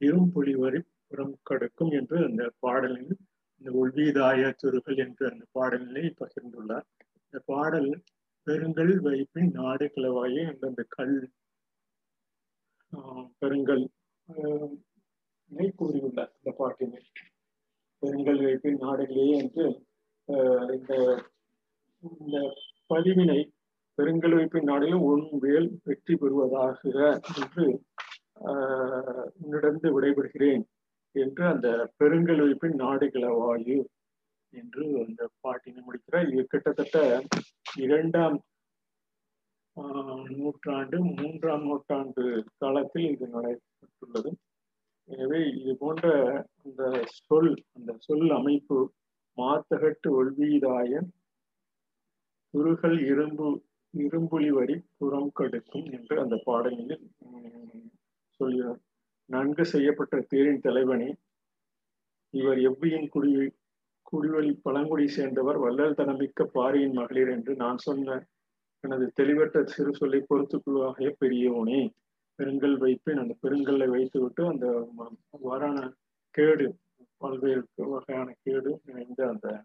இரும்புலிவரி 0.00 0.80
புறம் 1.08 1.36
கடுக்கும் 1.50 1.92
என்று 1.98 2.16
அந்த 2.28 2.42
பாடலில் 2.64 3.12
இந்த 3.60 3.70
ஒழ்வீதாய 3.80 4.50
துருகள் 4.62 4.98
என்று 5.04 5.24
அந்த 5.30 5.44
பாடலினை 5.56 6.04
பகிர்ந்துள்ளார். 6.20 6.86
இந்த 7.28 7.38
பாடல் 7.46 7.90
பெருங்கல் 8.46 8.94
வைப்பின் 9.06 9.50
நாடு 9.56 9.86
கிளவாயே 9.94 10.42
என்ற 10.50 10.64
அந்த 10.68 10.82
கல் 10.88 11.16
பெருங்கல். 13.42 13.84
கூறியுள்ளார் 15.78 16.32
இந்த 16.36 16.50
பாட்டினை. 16.58 17.00
பெருங்கல் 18.02 18.40
வைப்பின் 18.44 18.80
நாடுகளே 18.82 19.26
என்று 19.40 19.66
இந்த 20.74 20.92
இந்த 22.02 22.36
பதிவினை 22.90 23.38
பெருங்கல் 23.98 24.36
வைப்பின் 24.38 24.68
நாடுகளும் 24.70 25.06
ஒன் 25.10 25.24
வேல் 25.44 25.68
வெற்றி 25.84 26.14
பெறுவதாக 26.14 26.80
என்று 27.34 27.66
உன்னிடந்து 29.38 29.88
விடைபெறுகிறேன் 29.96 30.64
என்று 31.14 31.44
அந்த 31.44 31.68
பெருங்கல் 31.98 32.42
வைப்பின் 32.44 32.76
நாடுகள 32.84 33.26
வாயு 33.38 33.78
என்று 34.52 34.84
அந்த 35.04 35.22
பாட்டினை 35.44 35.80
முடிக்கிறார். 35.86 36.28
இது 36.32 36.42
கிட்டத்தட்ட 36.52 36.98
இரண்டாம் 37.84 38.36
நூற்றாண்டு 40.38 40.98
மூன்றாம் 41.18 41.64
நூற்றாண்டு 41.68 42.22
காலத்தில் 42.62 43.08
இது 43.14 43.26
நடைபெற்றுள்ளது. 43.34 44.30
எனவே 45.08 45.40
இது 45.60 45.72
போன்ற 45.82 46.06
அந்த 46.64 46.82
சொல் 47.26 47.52
அந்த 47.76 47.90
சொல் 48.06 48.30
அமைப்பு 48.38 48.78
மாத்தகட்டு 49.38 50.08
ஒல்வீதாயன் 50.20 51.08
துருகல் 52.54 52.98
இரும்பு 53.12 53.46
இரும்புலி 53.94 54.50
வரி 54.56 54.76
புறம் 54.98 55.30
கடுக்கும் 55.38 55.86
என்று 55.96 56.14
அந்த 56.24 56.36
பாடலில் 56.46 56.96
சொல்கிறார். 58.40 58.80
நன்கு 59.30 59.64
செய்யப்பட்ட 59.72 60.16
தேரின் 60.32 60.64
தலைவனே 60.66 61.08
இவர் 62.34 62.60
எவ்வியின் 62.68 63.08
குடி 63.14 63.30
குடிவழி 64.08 64.58
பழங்குடி 64.62 65.08
சேர்ந்தவர் 65.08 65.58
வள்ளல் 65.58 65.94
தனமிக்க 65.94 66.44
பாரியின் 66.44 66.92
மகளிர் 66.92 67.28
என்று 67.28 67.56
நான் 67.56 67.76
சொன்ன 67.76 68.26
எனது 68.80 69.12
தெளிவற்ற 69.14 69.64
சிறு 69.64 69.94
சொல்லை 69.94 70.24
பொறுத்துக்குள்ளாக 70.28 71.14
பெரியவனே. 71.24 71.80
பெருங்கல் 72.38 72.76
வைப்பேன் 72.78 73.18
அந்த 73.18 73.34
பெருங்கல்லை 73.42 73.88
வைத்துவிட்டு 73.88 74.46
அந்த 74.46 74.66
வாரான 75.30 75.78
கேடு 76.30 76.66
பல்வேறு 77.16 77.64
வகையான 77.76 78.34
கேடு 78.42 78.80
நிறைந்த 78.84 79.28
அந்த 79.28 79.64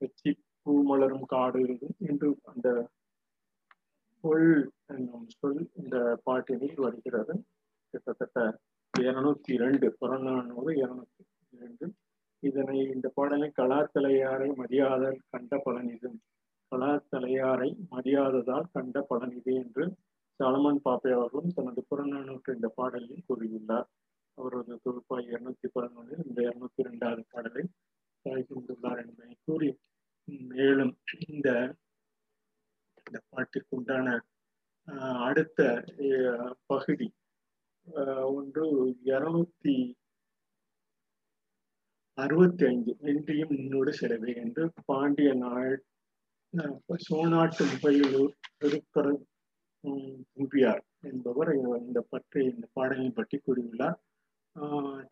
வெச்சி 0.00 0.32
பூ 0.62 0.82
மலரும் 0.82 1.26
காடு 1.26 1.78
என்று 1.98 2.28
அந்த 2.42 2.68
பொல் 4.20 4.72
என்னும் 4.86 5.26
சொல் 5.28 5.70
இந்த 5.74 6.22
பாட்டினில் 6.26 6.80
வருகிறது. 6.80 7.34
கிட்டத்தட்ட 7.90 8.60
இருநூத்தி 9.00 9.52
இரண்டு 9.58 9.92
புறநானூறு 9.98 10.72
இருநூத்தி 10.74 11.24
இரண்டு. 11.50 11.92
இதனை 12.44 12.78
இந்த 12.94 13.08
பாடலை 13.14 13.48
கலாத்தலையாரை 13.56 14.48
மதியாதல் 14.56 15.18
கண்ட 15.30 15.62
பலனிது 15.66 16.10
கலாத்தலையாரை 16.72 17.68
மதியாததால் 17.90 18.72
கண்ட 18.72 19.06
பலனிது 19.10 19.52
என்று 19.54 19.84
சலமன் 20.40 20.80
பாப்பே 20.84 21.10
அவர்களும் 21.12 21.56
தனது 21.56 21.80
புறநானூற்று 21.90 22.54
இந்த 22.54 22.68
பாடலில் 22.68 23.26
கூறியுள்ளார். 23.28 23.88
அவரது 24.38 24.74
தொகுப்பாய் 24.84 25.28
இருநூத்தி 25.32 25.68
பதினொன்றில் 25.74 26.24
இந்த 26.26 26.40
இருநூத்தி 26.42 26.80
இரண்டாவது 26.80 27.22
பாடலை 27.32 27.64
சாய்ந்துள்ளார் 28.26 29.00
என்பதை 29.02 29.34
கூறி 29.44 29.68
மேலும் 30.50 30.92
இந்த 31.28 31.48
இந்த 33.06 33.18
பாட்டிற்கு 33.30 33.76
உண்டான 33.76 34.08
அடுத்த 35.26 35.60
பகுதி 36.66 37.08
ஒன்று 38.38 38.64
இருநூத்தி 39.10 39.76
அறுபத்தி 42.18 42.64
ஐந்து 42.68 42.92
வென்றியும் 43.04 43.52
நின்னோடு 43.54 43.92
செலவே 44.00 44.32
என்று 44.42 44.64
பாண்டிய 44.90 45.30
நாள் 45.34 45.72
சோனாட்டு 47.06 47.64
முகையிலூர் 47.70 48.34
திருப்பர 48.60 49.06
தும்பியார் 50.34 50.82
என்பவர் 51.10 51.50
இந்த 51.80 52.00
பற்றி 52.12 52.40
இந்த 52.52 52.66
பாடலின் 52.76 53.16
பற்றி 53.16 53.36
கூறியுள்ளார். 53.38 53.96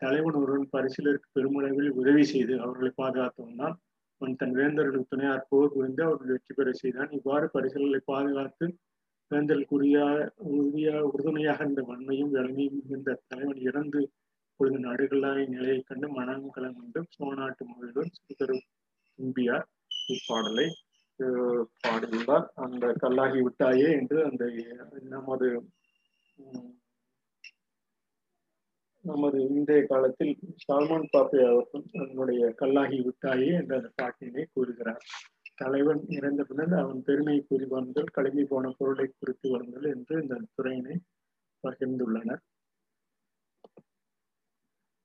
தலைவன் 0.01 0.37
ஒருவன் 0.41 0.67
பரிசிலருக்கு 0.75 1.29
பெருமளவில் 1.37 1.91
உதவி 2.01 2.23
செய்து 2.23 2.53
அவர்களை 2.63 2.91
பாதுகாத்தவனால் 3.01 3.75
அவன் 4.21 4.37
தன் 4.41 4.55
வேந்தர்களுக்கு 4.59 5.11
துணையார் 5.11 5.47
போர் 5.49 5.73
புரிந்து 5.75 6.03
அவர்கள் 6.07 6.33
வெற்றி 6.33 6.53
பெற 6.53 6.69
செய்தான். 6.81 7.11
இவ்வாறு 7.19 7.47
பரிசுகளை 7.55 8.01
பாதுகாத்து 8.11 8.65
வேந்தர்களுக்கு 9.31 9.75
உறுதியாக 9.77 10.15
உறுதியாக 10.53 11.03
உறுதுணையாக 11.11 11.59
இருந்த 11.65 11.83
வன்மையும் 11.89 12.33
வலிமையும் 12.35 12.79
இந்த 12.97 13.19
தலைவன் 13.31 13.61
இறந்து 13.69 14.01
பொழுது 14.59 14.79
நடுகளாய் 14.87 15.43
நிலையை 15.53 15.79
கண்டு 15.89 16.07
மனம் 16.17 16.47
கலந்து 16.55 17.01
சோனாட்டு 17.15 17.63
மொழியில் 17.69 18.15
சிறுதரு 18.17 18.57
தும்பியார் 19.19 19.67
இப்பாடலை 20.13 20.67
பாடியுள்ளார். 21.83 22.47
அந்த 22.63 22.85
கல்லாகி 23.03 23.39
விட்டாயே 23.47 23.89
என்று 23.99 24.17
அந்த 24.29 24.43
நமது 25.15 25.49
நமது 29.05 29.37
இன்றைய 29.47 29.81
காலத்தில் 29.87 30.33
சால்மான் 30.65 31.09
பாப்பே 31.13 31.39
அவர்கள் 31.47 31.89
தன்னுடைய 31.93 32.41
கல்லாகி 32.59 32.99
விட்டாயே 33.07 33.49
என்ற 33.59 33.73
அந்த 33.79 33.89
பாட்டினை 34.01 34.43
கூறுகிறார். 34.53 35.03
தலைவன் 35.61 36.01
இறந்த 36.17 36.41
பின்னர் 36.49 36.75
அவன் 36.83 37.01
பெருமையை 37.07 37.41
கூறி 37.49 37.65
வாழ்ந்தல் 37.73 38.13
கலங்கி 38.15 38.43
போன 38.51 38.71
பொருளை 38.77 39.07
குறித்து 39.11 39.47
வாழ்ந்தல் 39.53 39.89
என்று 39.95 40.15
இந்த 40.21 40.39
துறையினை 40.55 40.95
பகிர்ந்துள்ளனர். 41.63 42.43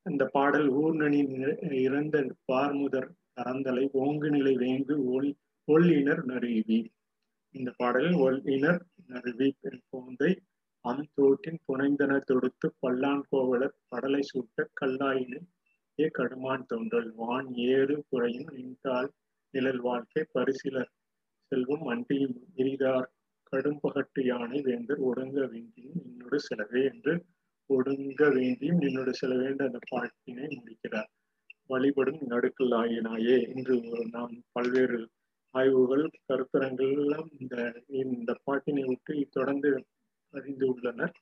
இந்த 0.09 0.25
பாடல் 0.33 0.69
ஊர்நனி 0.75 1.21
இறந்த 1.81 2.17
பார்முதர் 2.45 3.09
அறந்தலை 3.35 3.85
ஓங்கு 3.95 4.29
நிலை 4.31 4.55
வேங்கு 4.57 4.95
ஒல் 5.13 5.31
ஒல்லினர் 5.69 6.23
நறுவி 6.25 6.79
இந்த 7.55 7.71
பாடலில் 7.77 8.19
ஒல்லினர் 8.19 8.81
நறுவி 9.07 9.49
போந்தை 9.93 10.31
அந்தோட்டின் 10.85 11.61
புனைந்தன 11.67 12.13
தொடுத்து 12.25 12.67
பல்லான் 12.81 13.25
கோவலர் 13.31 13.77
படலை 13.89 14.23
சூட்ட 14.23 14.67
கல்லாயினை 14.81 15.41
ஏ 15.99 16.07
கடுமான் 16.09 16.67
தோன்றல் 16.67 17.11
வான் 17.17 17.49
ஏறு 17.69 17.97
குறையும் 18.11 18.53
நின்றால் 18.53 19.11
நிழல் 19.55 19.83
வாழ்க்கை 19.83 20.23
பரிசிலர் 20.33 20.93
செல்வம் 21.53 21.87
அன்றியும் 21.87 22.37
எரிதார் 22.57 23.09
கடும்பகட்டு 23.53 24.23
யானை 24.25 24.59
வேந்தர் 24.61 25.01
ஒடுங்க 25.01 25.39
வேண்டியும் 25.47 26.01
இன்னொரு 26.05 26.39
செலவே 26.41 26.83
என்று 26.85 27.13
ஒடுங்க 27.71 28.23
வேண்டியும் 28.37 28.83
என்னோட 28.89 29.11
சில 29.21 29.33
வேண்ட 29.43 29.63
அந்த 29.65 29.81
பாட்டினை 29.93 30.47
முடிக்கிறார். 30.57 31.11
வழிபடும் 31.71 32.21
நடுக்கல் 32.33 32.75
ஆயினாயே 32.81 33.39
என்று 33.53 33.75
நாம் 34.15 34.35
பல்வேறு 34.53 34.99
ஆய்வுகள் 35.55 36.05
கருத்தரங்கள் 36.29 36.93
எல்லாம் 36.97 37.29
இந்த 37.41 37.55
இந்த 38.05 38.31
பாட்டினை 38.47 38.85
விட்டு 38.89 39.15
தொடர்ந்து 39.31 39.71
அறிந்து 40.35 40.67
உள்ளனர். 40.73 41.15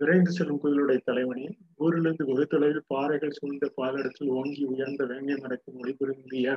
விரைந்து 0.00 0.30
செல்லும் 0.30 0.62
குயிலுடைய 0.62 1.00
தலைவனி 1.04 1.44
ஊரிலிருந்து 1.76 2.24
வெகு 2.30 2.46
தொலைவில் 2.46 2.88
பாறைகள் 2.88 3.36
சூழ்ந்த 3.38 3.66
பாலிடத்தில் 3.76 4.32
ஓங்கி 4.38 4.64
உயர்ந்த 4.64 5.04
வேங்கை 5.04 5.36
மரத்தின் 5.36 5.78
ஒளிபுரிந்திய 5.82 6.48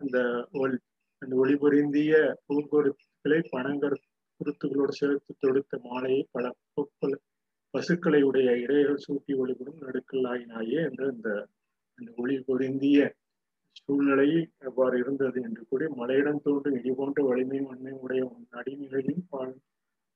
அந்த 0.00 0.18
ஒளி 0.60 0.76
அந்த 1.22 1.34
ஒளிபுரிந்திய 1.36 2.12
பூங்கொருத்துக்களை 2.46 3.40
பனங்கர் 3.54 3.96
குருத்துகளோடு 4.40 4.94
சேர்த்து 5.00 5.32
தொடுத்த 5.40 5.80
மாலையை 5.84 6.22
பல 6.32 6.44
பொற்கள் 6.74 7.16
பசுக்களை 7.74 8.20
உடைய 8.22 8.50
இடையில் 8.56 9.02
சூட்டி 9.04 9.32
ஒளிபடும் 9.40 9.80
நடுக்கல்லாயினாயே 9.82 10.78
என்ற 10.88 11.32
இந்த 11.98 12.10
ஒளி 12.16 12.36
பொருந்திய 12.40 12.98
சூழ்நிலை 13.80 14.28
எவ்வாறு 14.68 14.96
இருந்தது 14.98 15.38
என்று 15.42 15.62
கூறி 15.66 15.86
மலையிடம் 15.92 16.42
தோன்றும் 16.44 16.76
இடி 16.78 16.92
போன்ற 16.92 17.22
வலிமை 17.22 17.60
வன்மை 17.60 17.92
உடைய 18.02 18.22
நடிநிலையும் 18.54 19.24
பால் 19.30 19.54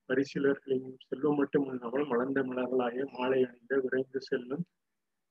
பரிசீலர்களையும் 0.08 0.96
செல்வம் 1.04 1.38
மட்டுமல்லாமல் 1.40 2.06
மலர்ந்த 2.06 2.40
மலர்களாய 2.42 3.04
மாலை 3.12 3.40
அணிந்த 3.48 3.76
விரைந்து 3.84 4.20
செல்லும் 4.20 4.64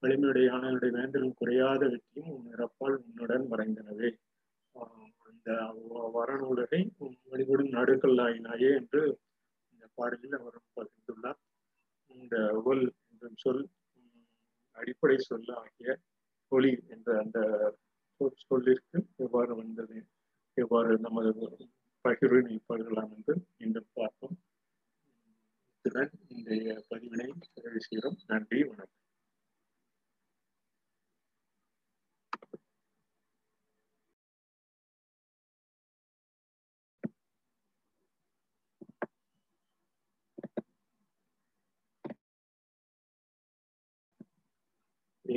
வலிமையுடையானவருடைய 0.04 0.92
வேந்தலும் 0.98 1.38
குறையாத 1.40 1.82
வெற்றியும் 1.90 2.32
உன்னிறப்பால் 2.36 2.96
உன்னுடன் 3.01 3.46
மறைந்தனவே. 3.51 4.10
அந்த 5.25 5.50
வரநூலகை 6.16 6.82
வழிபடும் 7.32 7.74
நடுக்கல்லாயினாயே 7.75 8.70
என்று 8.80 9.01
இந்த 9.74 9.86
பாடலில் 9.98 10.38
அவர் 10.40 10.58
பகிர்ந்துள்ளார். 10.78 11.40
இந்த 12.13 12.53
உவல் 12.53 12.94
என்ற 13.10 13.30
சொல் 13.36 13.70
அடிப்படை 14.77 15.18
சொல்ல 15.18 15.53
ஆகிய 15.53 16.00
ஒளி 16.48 16.84
என்ற 16.88 17.20
அந்த 17.20 17.39
சொல்லிற்கு 18.36 19.08
எவ்வாறு 19.15 19.56
வந்தது 19.56 20.08
எவ்வாறு 20.53 21.00
நமது 21.00 21.32
பகிர்வு 22.06 22.39
நீப்பலாம் 22.48 23.12
என்று 23.15 23.34
மீண்டும் 23.58 23.88
பார்ப்போம். 23.94 24.38
இத்துடன் 25.70 26.12
இன்றைய 26.27 26.84
பதிவினை 26.89 27.27
நிறைவு 27.53 27.80
செய்கிறோம். 27.80 28.18
நன்றி 28.27 28.63
வணக்கம். 28.63 29.11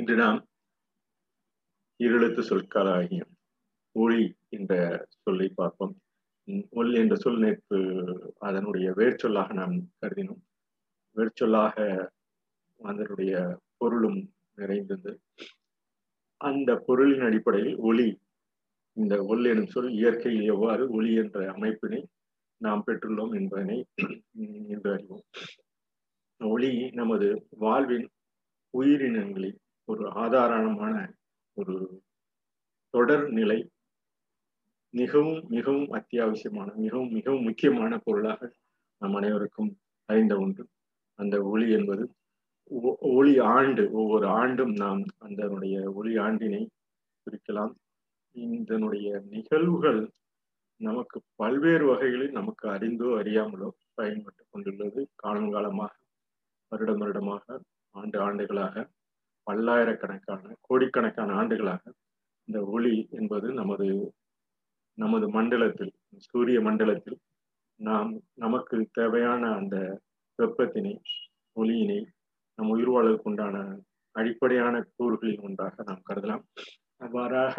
இன்று 0.05 0.23
நாம் 0.23 0.47
இருளத்து 1.95 2.41
சொற்களாகியும் 2.41 3.31
ஒளி 3.91 4.35
என்ற 4.49 4.73
சொல்லை 5.07 5.51
பார்ப்போம். 5.55 5.97
ஒல் 6.71 6.93
என்ற 6.93 7.15
சொல் 7.15 7.39
நேற்று 7.39 7.79
அதனுடைய 8.39 8.91
வேர்ச்சொல்லாக 8.91 9.53
நாம் 9.53 9.73
கருதினோம். 10.01 10.43
வேர்ச்சொல்லாக 11.15 12.07
அதனுடைய 12.77 13.59
பொருளும் 13.77 14.33
நிறைந்தது. 14.55 15.19
அந்த 16.37 16.75
பொருளின் 16.75 17.21
அடிப்படையில் 17.21 17.75
ஒளி 17.75 18.19
இந்த 18.93 19.15
ஒல் 19.23 19.45
எனும் 19.49 19.67
சொல் 19.67 19.91
இயற்கையில் 19.91 20.45
எவ்வாறு 20.45 20.89
ஒளி 20.89 21.13
என்ற 21.15 21.51
அமைப்பினை 21.51 22.03
நாம் 22.57 22.83
பெற்றுள்ளோம் 22.87 23.35
என்பதனை 23.35 23.85
இன்று 24.69 24.91
அறிவோம். 24.93 25.25
ஒளி 26.37 26.89
நமது 26.89 27.47
வாழ்வின் 27.49 28.09
உயிரினங்களில் 28.69 29.59
ஒரு 29.89 30.03
ஆதாரமான 30.23 30.95
ஒரு 31.57 31.75
தொடர் 32.93 33.25
நிலை 33.29 33.57
மிகவும் 34.93 35.41
மிகவும் 35.47 35.89
அத்தியாவசியமான 35.97 36.69
மிகவும் 36.75 37.11
மிகவும் 37.11 37.43
முக்கியமான 37.43 37.93
பொருளாக 37.97 38.41
நம் 39.01 39.13
அனைவருக்கும் 39.13 39.71
அறிந்த 40.09 40.33
ஒன்று. 40.39 40.63
அந்த 41.19 41.35
ஒளி 41.43 41.67
என்பது 41.71 42.03
ஒளி 43.17 43.33
ஆண்டு 43.55 43.83
ஒவ்வொரு 43.91 44.27
ஆண்டும் 44.41 44.73
நாம் 44.73 45.01
அதனுடைய 45.25 45.75
ஒளி 45.93 46.13
ஆண்டினை 46.17 46.63
குறிக்கலாம். 47.27 47.73
இதனுடைய 48.35 49.09
நிகழ்வுகள் 49.33 50.01
நமக்கு 50.81 51.17
பல்வேறு 51.41 51.85
வகைகளில் 51.85 52.31
நமக்கு 52.31 52.65
அறிந்தோ 52.69 53.09
அறியாமலோ 53.21 53.69
பயன்பட்டு 53.93 54.43
கொண்டுள்ளது. 54.49 55.01
காலங்காலமாக 55.23 55.93
வருடம் 56.71 57.01
வருடமாக 57.03 57.45
ஆண்டு 57.95 58.17
ஆண்டுகளாக 58.19 58.75
பல்லாயிரக்கணக்கான 59.47 60.53
கோடிக்கணக்கான 60.61 61.33
ஆண்டுகளாக 61.33 61.83
இந்த 62.47 62.59
ஒளி 62.65 62.95
என்பது 63.11 63.47
நமது 63.53 63.87
நமது 64.97 65.25
மண்டலத்தில் 65.29 65.93
சூரிய 66.17 66.57
மண்டலத்தில் 66.61 67.17
நாம் 67.79 68.11
நமக்கு 68.33 68.75
தேவையான 68.91 69.43
அந்த 69.55 69.75
வெப்பத்தினை 70.39 70.93
ஒளியினை 71.55 71.99
நம் 72.59 72.69
உயிர் 72.69 72.87
வாழ்வதற்கு 72.87 73.29
உண்டான 73.29 73.57
அடிப்படையான 74.15 74.75
கூறுகளில் 74.95 75.41
ஒன்றாக 75.41 75.83
நாம் 75.83 76.05
கருதலாம். 76.09 76.43
அவ்வாறாக 76.97 77.55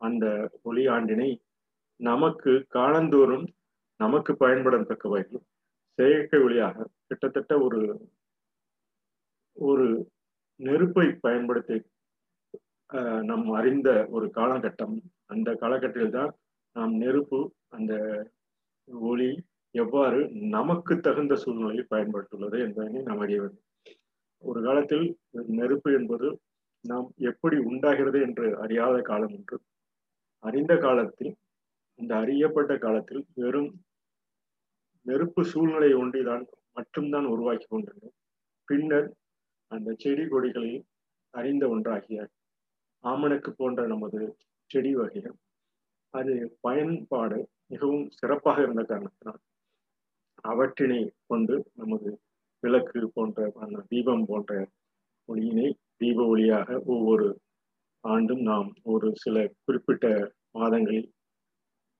அந்த 0.00 0.24
ஒளி 0.62 0.84
ஆண்டினை 0.86 1.30
நமக்கு 2.00 2.52
காலந்தோறும் 2.68 3.46
நமக்கு 4.00 4.32
பயன்படத்தக்க 4.40 5.08
வகையில் 5.08 5.44
செயற்கை 5.98 6.38
ஒளியாக 6.38 6.86
கிட்டத்தட்ட 7.06 7.52
ஒரு 7.58 7.80
ஒரு 9.56 9.86
நெருப்பை 10.60 11.06
பயன்படுத்தி 11.26 11.76
நாம் 13.28 13.46
அறிந்த 13.58 13.88
ஒரு 14.16 14.26
காலகட்டம். 14.38 14.94
அந்த 15.32 15.48
காலகட்டத்தில் 15.62 16.16
தான் 16.18 16.32
நாம் 16.76 16.94
நெருப்பு 17.02 17.38
அந்த 17.76 17.92
ஒளி 19.10 19.30
எவ்வாறு 19.74 20.18
நமக்கு 20.56 20.94
தகுந்த 21.06 21.34
சூழ்நிலையில் 21.42 21.92
பயன்படுத்துள்ளது 21.94 22.58
என்பதனை 22.66 23.00
நாம் 23.08 23.22
அறிய 23.24 23.38
வேண்டும். 23.42 23.64
ஒரு 24.44 24.60
காலத்தில் 24.62 25.06
நெருப்பு 25.58 25.90
என்பது 25.98 26.28
நாம் 26.84 27.06
எப்படி 27.30 27.56
உண்டாகிறது 27.70 28.18
என்று 28.26 28.46
அறியாத 28.64 28.96
காலம் 29.10 29.34
ஒன்று. 29.36 29.56
அறிந்த 30.44 30.72
காலத்தில் 30.86 31.32
இந்த 31.98 32.12
அறியப்பட்ட 32.22 32.72
காலத்தில் 32.84 33.22
வெறும் 33.40 33.70
நெருப்பு 35.06 35.42
சூழ்நிலை 35.52 35.90
ஒன்றிதான் 36.02 36.44
மட்டும்தான் 36.72 37.26
உருவாக்கி 37.32 37.66
கொண்டிருந்தோம் 37.68 38.16
பின்னர் 38.68 39.08
அந்த 39.70 39.90
செடி 39.98 40.24
கொடிகளில் 40.24 40.82
அறிந்த 41.34 41.64
ஒன்றாகிய 41.68 42.20
ஆமணக்கு 43.04 43.50
போன்ற 43.52 43.80
நமது 43.86 44.20
செடி 44.70 44.92
வகைகள் 44.94 45.36
அது 46.14 46.34
பயன்பாடு 46.60 47.38
மிகவும் 47.66 48.06
சிறப்பாக 48.10 48.58
இருந்த 48.62 48.82
காரணத்தினால் 48.84 49.40
அவற்றினை 50.44 51.00
கொண்டு 51.26 51.54
நமது 51.74 52.10
விளக்கு 52.62 53.00
போன்ற 53.08 53.46
அந்த 53.60 53.84
தீபம் 53.88 54.26
போன்ற 54.26 54.52
ஒளியினை 55.28 55.68
தீப 55.96 56.18
ஒளியாக 56.26 56.68
ஒவ்வொரு 56.86 57.26
ஆண்டும் 58.04 58.42
நாம் 58.42 58.70
ஒரு 58.84 59.08
சில 59.14 59.44
குறிப்பிட்ட 59.64 60.06
மாதங்களில் 60.52 61.08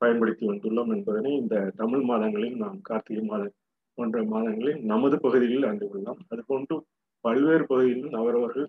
பயன்படுத்தி 0.01 0.45
வந்துள்ளோம் 0.47 0.91
என்பதனை 0.91 1.31
இந்த 1.35 1.57
தமிழ் 1.77 2.05
மாதங்களில் 2.05 2.57
நாம் 2.57 2.79
கார்த்திகை 2.83 3.25
மாதம் 3.25 3.55
போன்ற 3.99 4.19
மாதங்களில் 4.25 4.81
நமது 4.85 5.17
பகுதியில் 5.19 5.67
அறிந்து 5.67 5.87
கொள்ளலாம் 5.89 6.21
அதுபோன்று 6.29 6.77
பல்வேறு 7.25 7.65
பகுதிகளிலும் 7.67 8.19
அவரவர்கள் 8.21 8.69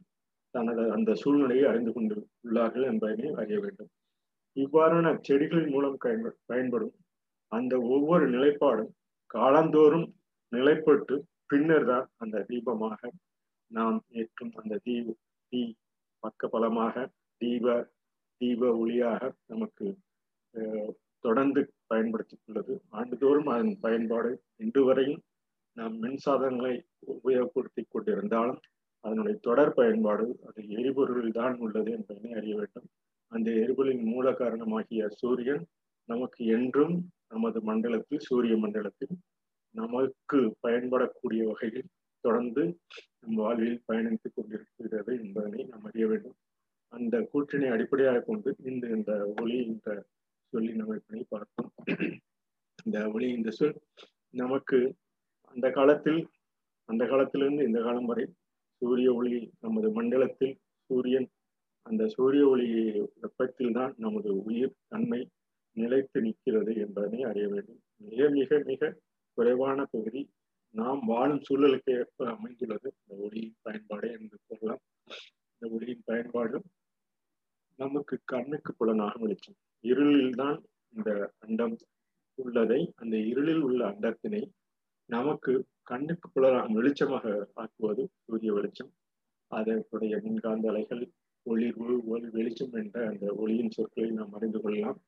தனது 0.54 0.84
அந்த 0.96 1.14
சூழ்நிலையை 1.22 1.66
அறிந்து 1.72 1.92
கொண்டு 1.92 2.16
உள்ளார்கள் 2.46 2.86
என்பதனை 2.92 3.30
அறிய 3.42 3.58
வேண்டும். 3.60 3.92
இவ்வாறான 4.58 5.08
செடிகளின் 5.28 5.74
மூலம் 5.74 5.98
பயன்படும் 6.52 6.94
அந்த 7.52 7.74
ஒவ்வொரு 7.96 8.26
நிலைப்பாடும் 8.30 8.92
காலந்தோறும் 9.30 10.08
நிலைப்பட்டு 10.52 11.16
பின்னர் 11.52 11.86
தான் 11.86 12.08
அந்த 12.18 12.44
தீபமாக 12.50 13.02
நாம் 13.72 13.98
ஏற்றும் 14.20 14.54
அந்த 14.62 14.74
தீப 14.86 15.16
தீ 15.52 15.62
பக்க 16.24 16.48
பலமாக 16.48 17.06
தீப 17.42 17.76
தீப 18.42 18.70
ஒளியாக 18.82 19.22
நமக்கு 19.46 19.86
தொடர்ந்து 21.24 21.62
பயன்படுத்தியுள்ளது 21.88 22.74
ஆண்டுதோறும் 22.92 23.50
அதன் 23.54 23.74
பயன்பாடு 23.80 24.32
இன்று 24.56 24.82
வரையும் 24.84 25.22
நாம் 25.78 25.96
மின்சாதனங்களை 26.00 26.76
உபயோகப்படுத்தி 27.26 27.82
கொண்டிருந்தாலும் 27.86 28.60
அதனுடைய 29.04 29.36
தொடர் 29.48 29.76
பயன்பாடு 29.80 30.26
அது 30.48 30.62
எரிபொருளில் 30.78 31.38
தான் 31.40 31.56
உள்ளது 31.64 31.90
என்பதனை 31.98 32.32
அறிய 32.40 32.54
வேண்டும். 32.56 32.88
அந்த 33.32 33.50
எரிபொருளின் 33.64 34.06
மூல 34.12 34.32
காரணமாகிய 34.42 35.08
சூரியன் 35.22 35.64
நமக்கு 36.10 36.42
என்றும் 36.56 36.96
நமது 37.34 37.60
மண்டலத்தில் 37.70 38.26
சூரிய 38.28 38.56
மண்டலத்தில் 38.64 39.14
நமக்கு 39.76 40.40
பயன்படக்கூடிய 40.66 41.44
வகையில் 41.50 41.92
தொடர்ந்து 42.24 42.64
நம் 43.22 43.40
வாழ்வில் 43.42 43.80
பயணித்துக் 43.88 44.36
கொண்டிருக்கிறது 44.36 45.12
என்பதனை 45.24 45.62
நாம் 45.72 45.88
அறிய 45.90 46.06
வேண்டும். 46.08 46.38
அந்த 46.94 47.16
கூற்றினை 47.32 47.70
அடிப்படையாக 47.76 48.24
கொண்டு 48.30 48.50
இந்த 48.72 48.86
இந்த 48.98 49.12
ஒளி 49.42 49.58
இந்த 49.72 49.90
சொல்லின் 50.54 50.84
அமைப்பினை 50.84 51.24
பார்ப்போம். 51.34 51.72
இந்த 52.86 52.98
ஒளி 53.14 53.28
இந்த 53.38 53.52
சொல் 53.52 53.78
நமக்கு 54.34 54.80
அந்த 55.56 55.68
காலத்தில் 55.78 56.22
அந்த 56.90 57.04
காலத்திலிருந்து 57.06 57.64
இந்த 57.64 57.80
காலம் 57.82 58.06
வரை 58.06 58.26
சூரிய 58.82 59.10
ஒளி 59.14 59.34
நமது 59.60 59.88
மண்டலத்தில் 59.92 60.56
சூரியன் 60.90 61.28
அந்த 61.86 62.04
சூரிய 62.08 62.44
ஒளி 62.48 62.68
வெப்பத்தில் 63.22 63.72
தான் 63.72 63.94
நமது 63.98 64.30
உயிர் 64.44 64.78
தன்மை 64.88 65.20
நிலைத்து 65.78 66.20
நிற்கிறது 66.22 66.72
என்பதனை 66.76 67.20
அறிய 67.24 67.46
வேண்டும். 67.48 67.80
மிக 68.02 68.30
மிக 68.30 68.60
மிக 68.66 68.92
குறைவான 69.38 69.80
பகுதி 69.86 70.22
நாம் 70.76 71.02
வாழும் 71.06 71.44
சூழலுக்கு 71.48 71.92
ஏற்ப 72.00 72.28
அமைந்துள்ளது. 72.34 72.88
இந்த 73.00 73.14
ஒளியின் 73.26 73.58
பயன்பாடு 73.62 74.08
என்று 74.12 74.38
சொல்லலாம். 74.48 74.82
இந்த 75.54 75.66
ஒளியின் 75.76 76.06
பயன்பாடு 76.06 76.58
நமக்கு 77.80 78.16
கண்ணுக்கு 78.26 78.72
புலனாக 78.74 79.14
வெளிச்சம். 79.20 79.58
இருளில் 79.84 80.36
தான் 80.36 80.58
இந்த 80.94 81.10
அண்டம் 81.38 81.76
உள்ளதை 82.38 82.80
அந்த 82.96 83.16
இருளில் 83.32 83.64
உள்ள 83.68 83.82
அண்டத்தினை 83.92 84.42
நமக்கு 85.10 85.54
கண்ணுக்கு 85.90 86.28
புலராகும் 86.30 86.78
வெளிச்சமாக 86.78 87.26
ஆக்குவது 87.62 88.04
சூரிய 88.26 88.52
வெளிச்சம். 88.58 88.92
அதனுடைய 89.52 90.14
மின்காந்த 90.26 90.66
அலைகள் 90.72 91.04
ஒளிர்வு 91.46 91.96
ஒளி 92.14 92.28
வெளிச்சம் 92.38 92.76
என்ற 92.82 92.98
அந்த 93.12 93.26
ஒளியின் 93.42 93.76
சொற்களை 93.78 94.10
நாம் 94.20 94.36
அறிந்து 94.38 94.60
கொள்ளலாம். 94.62 95.00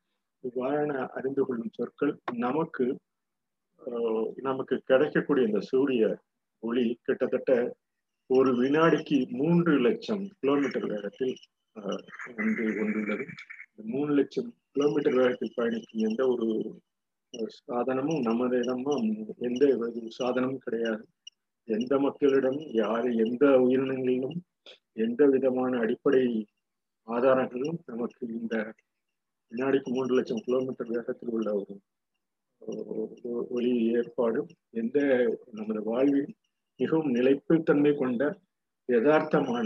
இவ்வாறான 0.43 0.93
அறிந்து 1.17 1.43
கொள்ளும் 1.45 1.75
சொற்கள் 1.77 2.13
நமக்கு 2.45 2.85
நமக்கு 4.47 4.75
கிடைக்கக்கூடிய 4.89 5.43
இந்த 5.49 5.59
சூரிய 5.71 6.03
ஒளி 6.63 6.83
கிட்டத்தட்ட 7.07 7.51
ஒரு 8.29 8.51
வினாடிக்கு 8.61 9.17
மூன்று 9.39 9.73
லட்சம் 9.85 10.23
கிலோமீட்டர் 10.39 10.87
வேகத்தில் 10.93 11.35
வந்து 12.39 12.63
கொண்டுள்ளது. 12.77 13.25
மூணு 13.93 14.11
லட்சம் 14.19 14.49
கிலோமீட்டர் 14.73 15.17
வேகத்தில் 15.19 15.57
பயணிக்கும் 15.57 16.05
எந்த 16.09 16.21
ஒரு 16.33 16.47
சாதனமும் 17.33 18.21
நமதிடமும் 18.21 19.07
எந்த 19.37 19.63
சாதனமும் 20.19 20.57
கிடையாது. 20.57 21.03
எந்த 21.67 21.93
மக்களிடம் 21.99 22.59
யார் 22.73 23.07
எந்த 23.25 23.45
உயிரினங்களிலும் 23.65 24.37
எந்த 24.93 25.21
விதமான 25.25 25.71
அடிப்படை 25.79 26.23
ஆதாரங்களும் 27.07 27.79
நமக்கு 27.85 28.27
இந்த 28.27 28.55
வினாடிக்கு 29.51 29.89
மூன்று 29.91 30.15
லட்சம் 30.15 30.43
கிலோமீட்டர் 30.45 30.87
வேகத்தில் 30.87 31.29
உள்ள 31.29 31.49
ஒரு 31.55 31.75
ஒளி 33.49 33.73
ஏற்பாடு 33.93 34.39
எந்த 34.71 34.97
நமது 35.51 35.83
வாழ்வில் 35.83 36.33
மிகவும் 36.79 37.13
நிலைப்புத்தன்மை 37.15 37.93
கொண்ட 37.95 38.23
யதார்த்தமான 38.89 39.65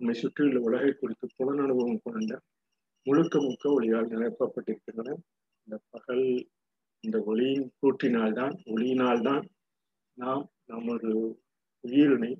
நம்மை 0.00 0.14
சுற்றியுள்ள 0.14 0.60
உலகை 0.60 0.92
குறித்து 0.92 1.26
புலனனுபவம் 1.38 2.02
கொண்ட 2.02 2.38
முழுக்க 3.06 3.34
முழுக்க 3.40 3.66
ஒளியால் 3.70 4.12
நிரப்பப்பட்டிருக்கின்றன. 4.14 5.14
இந்த 5.66 5.76
பகல் 5.90 6.24
இந்த 7.04 7.18
ஒளியின் 7.26 7.66
கூட்டினால்தான் 7.80 8.54
ஒளியினால்தான் 8.64 9.44
நாம் 10.18 10.44
நமது 10.66 11.10
உயிரினை 11.84 12.32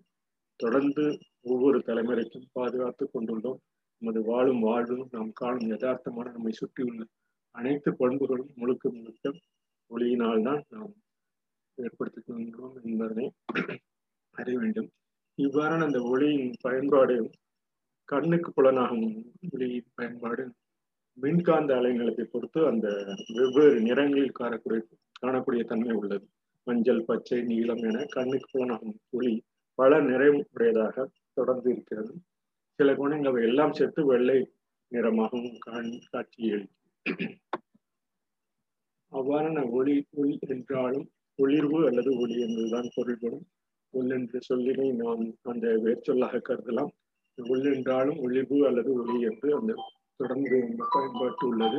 தொடர்ந்து 0.61 1.05
ஒவ்வொரு 1.41 1.79
தலைமுறைக்கும் 1.79 2.49
பாதுகாத்து 2.53 3.05
கொண்டுள்ளோம். 3.07 3.61
நமது 4.03 4.21
வாழும் 4.23 4.61
வாழ்வும் 4.61 5.09
நாம் 5.11 5.31
காணும் 5.33 5.71
யதார்த்தமான 5.71 6.33
நம்மை 6.33 6.53
சுற்றியுள்ள 6.53 7.03
அனைத்து 7.55 7.91
பண்புகளும் 7.97 8.51
முழுக்க 8.55 8.91
முழுக்க 8.91 9.33
ஒளியினால்தான் 9.91 10.63
நாம் 10.69 10.93
ஏற்படுத்திக் 11.79 12.27
கொள்கிறோம் 12.27 12.77
என்பதனை 12.85 13.27
அறிய 14.35 14.57
வேண்டும். 14.59 14.89
இவ்வாறான 15.39 15.85
அந்த 15.85 16.01
ஒளியின் 16.03 16.55
பயன்பாடு 16.61 17.17
கண்ணுக்கு 18.09 18.51
புலனாகும் 18.53 19.09
ஒளியின் 19.51 19.91
பயன்பாடு 19.95 20.45
மின்காந்த 21.19 21.71
அலைநிலத்தை 21.79 22.25
பொறுத்து 22.25 22.61
அந்த 22.67 22.87
வெவ்வேறு 23.37 23.79
நிறங்களில் 23.81 24.39
காணக்கூடிய 24.41 24.81
காணக்கூடிய 25.23 25.63
தன்மை 25.65 25.95
உள்ளது. 25.95 26.27
மஞ்சள் 26.67 27.07
பச்சை 27.09 27.39
நீலம் 27.43 27.83
என 27.89 28.05
கண்ணுக்கு 28.15 28.49
புலனாகும் 28.53 28.97
ஒளி 29.11 29.33
பல 29.79 30.01
நிறைவுடையதாக 30.01 31.07
தொடர்ந்து 31.37 31.69
இருக்கிறது. 31.71 32.13
சில 32.79 32.95
குணங்கள் 32.95 33.33
அவை 33.33 33.43
எல்லாம் 33.49 33.77
சேர்த்து 33.79 34.01
வெள்ளை 34.11 34.39
நிறமாகவும் 34.93 35.59
காட்சியில் 36.11 36.67
அவ்வாறான 39.13 39.63
ஒளி 39.79 39.95
ஒளி 40.19 40.35
என்றாலும் 40.55 41.07
ஒளிர்வு 41.39 41.79
அல்லது 41.89 42.11
ஒளி 42.23 42.37
என்பதுதான் 42.47 42.89
பொருள்படும். 42.97 43.45
ஒள் 43.95 44.13
என்று 44.17 44.39
சொல்லினை 44.49 44.89
நாம் 45.03 45.23
அந்த 45.43 45.67
வேர்ச்சொல்லாக 45.85 46.43
கருதலாம். 46.49 46.93
ஒள் 47.39 47.67
என்றாலும் 47.75 48.19
ஒளிர்வு 48.25 48.59
அல்லது 48.69 48.91
ஒளி 49.01 49.17
என்று 49.31 49.49
அந்த 49.59 49.73
தொடர்ந்து 50.21 50.75
பயன்பாட்டு 50.93 51.47
உள்ளது. 51.49 51.79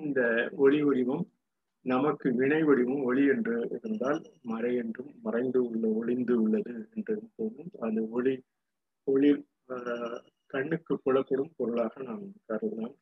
இந்த 0.00 0.20
ஒளி 0.56 0.80
வடிவம் 0.82 1.24
நமக்கு 1.84 2.28
வினை 2.32 2.60
வடிவம் 2.62 3.02
ஒளி 3.02 3.22
என்று 3.26 3.54
இருந்தால் 3.76 4.20
மறை 4.42 4.72
என்றும் 4.76 5.12
மறைந்து 5.22 5.60
உள்ள 5.68 5.84
ஒளிந்து 6.00 6.34
உள்ளது 6.42 6.74
என்று 6.96 7.14
தோன்றும் 7.36 7.72
அது 7.80 8.00
ஒளி 8.10 8.34
ஒளி 9.06 9.30
கண்ணுக்கு 10.50 10.94
புலப்படும் 11.04 11.54
பொருளாக 11.56 12.02
நாம் 12.02 12.24
கருதலாம் 12.48 12.96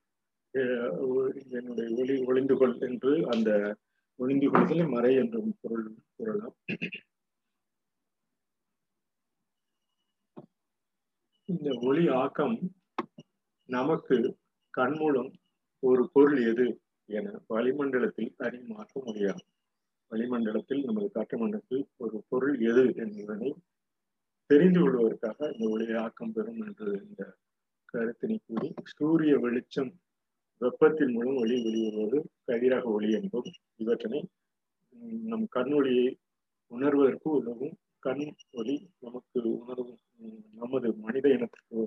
என்னுடைய 1.54 1.88
ஒளி 1.98 2.16
ஒளிந்து 2.26 2.54
கொள் 2.56 2.76
என்று 2.88 3.12
அந்த 3.34 3.50
ஒளிந்து 4.18 4.46
கொள்வதில் 4.48 4.92
மறை 4.94 5.12
என்றும் 5.14 5.52
பொருள் 5.60 5.84
கூறலாம். 6.16 6.56
இந்த 11.48 11.68
ஒளி 11.88 12.04
ஆக்கம் 12.22 12.56
நமக்கு 13.68 14.16
கண் 14.74 14.96
மூலம் 15.00 15.30
ஒரு 15.82 16.02
பொருள் 16.14 16.38
எது? 16.52 16.66
என 17.08 17.34
வளிமண்டலத்தில் 17.48 18.32
அறிமாற்ற 18.46 18.94
முடியாது 19.04 19.44
வளிமண்டலத்தில் 20.10 20.84
நமது 20.84 21.08
காற்று 21.10 21.36
மண்டலத்தில் 21.38 21.84
ஒரு 21.96 22.16
பொருள் 22.28 22.56
எது 22.70 22.84
என்பதனை 23.04 23.50
தெரிந்து 24.50 24.80
கொள்வதற்காக 24.80 25.48
இந்த 25.52 25.64
ஒளி 25.68 25.86
ஆக்கம் 26.02 26.32
பெறும் 26.32 26.60
என்று 26.66 26.90
இந்த 27.02 27.22
கருத்தினை 27.92 28.36
கூறி 28.46 28.68
சூரிய 28.92 29.34
வெளிச்சம் 29.38 29.90
வெப்பத்தின் 30.60 31.12
மூலம் 31.14 31.36
ஒளி 31.36 31.56
வெளிவருவது 31.64 32.18
கதிராக 32.48 32.86
ஒளி 32.96 33.08
என்போம். 33.18 33.50
இவற்றினை 33.82 34.20
நம் 35.30 35.46
கண் 35.56 35.72
ஒளியை 35.72 36.08
உணர்வதற்கு 36.70 37.28
உதவும். 37.40 37.74
கண் 38.06 38.24
ஒளி 38.50 38.74
நமக்கு 38.98 39.40
உணர்வும் 39.60 40.00
நமது 40.60 40.88
மனித 41.04 41.26
இனத்திற்கு 41.36 41.78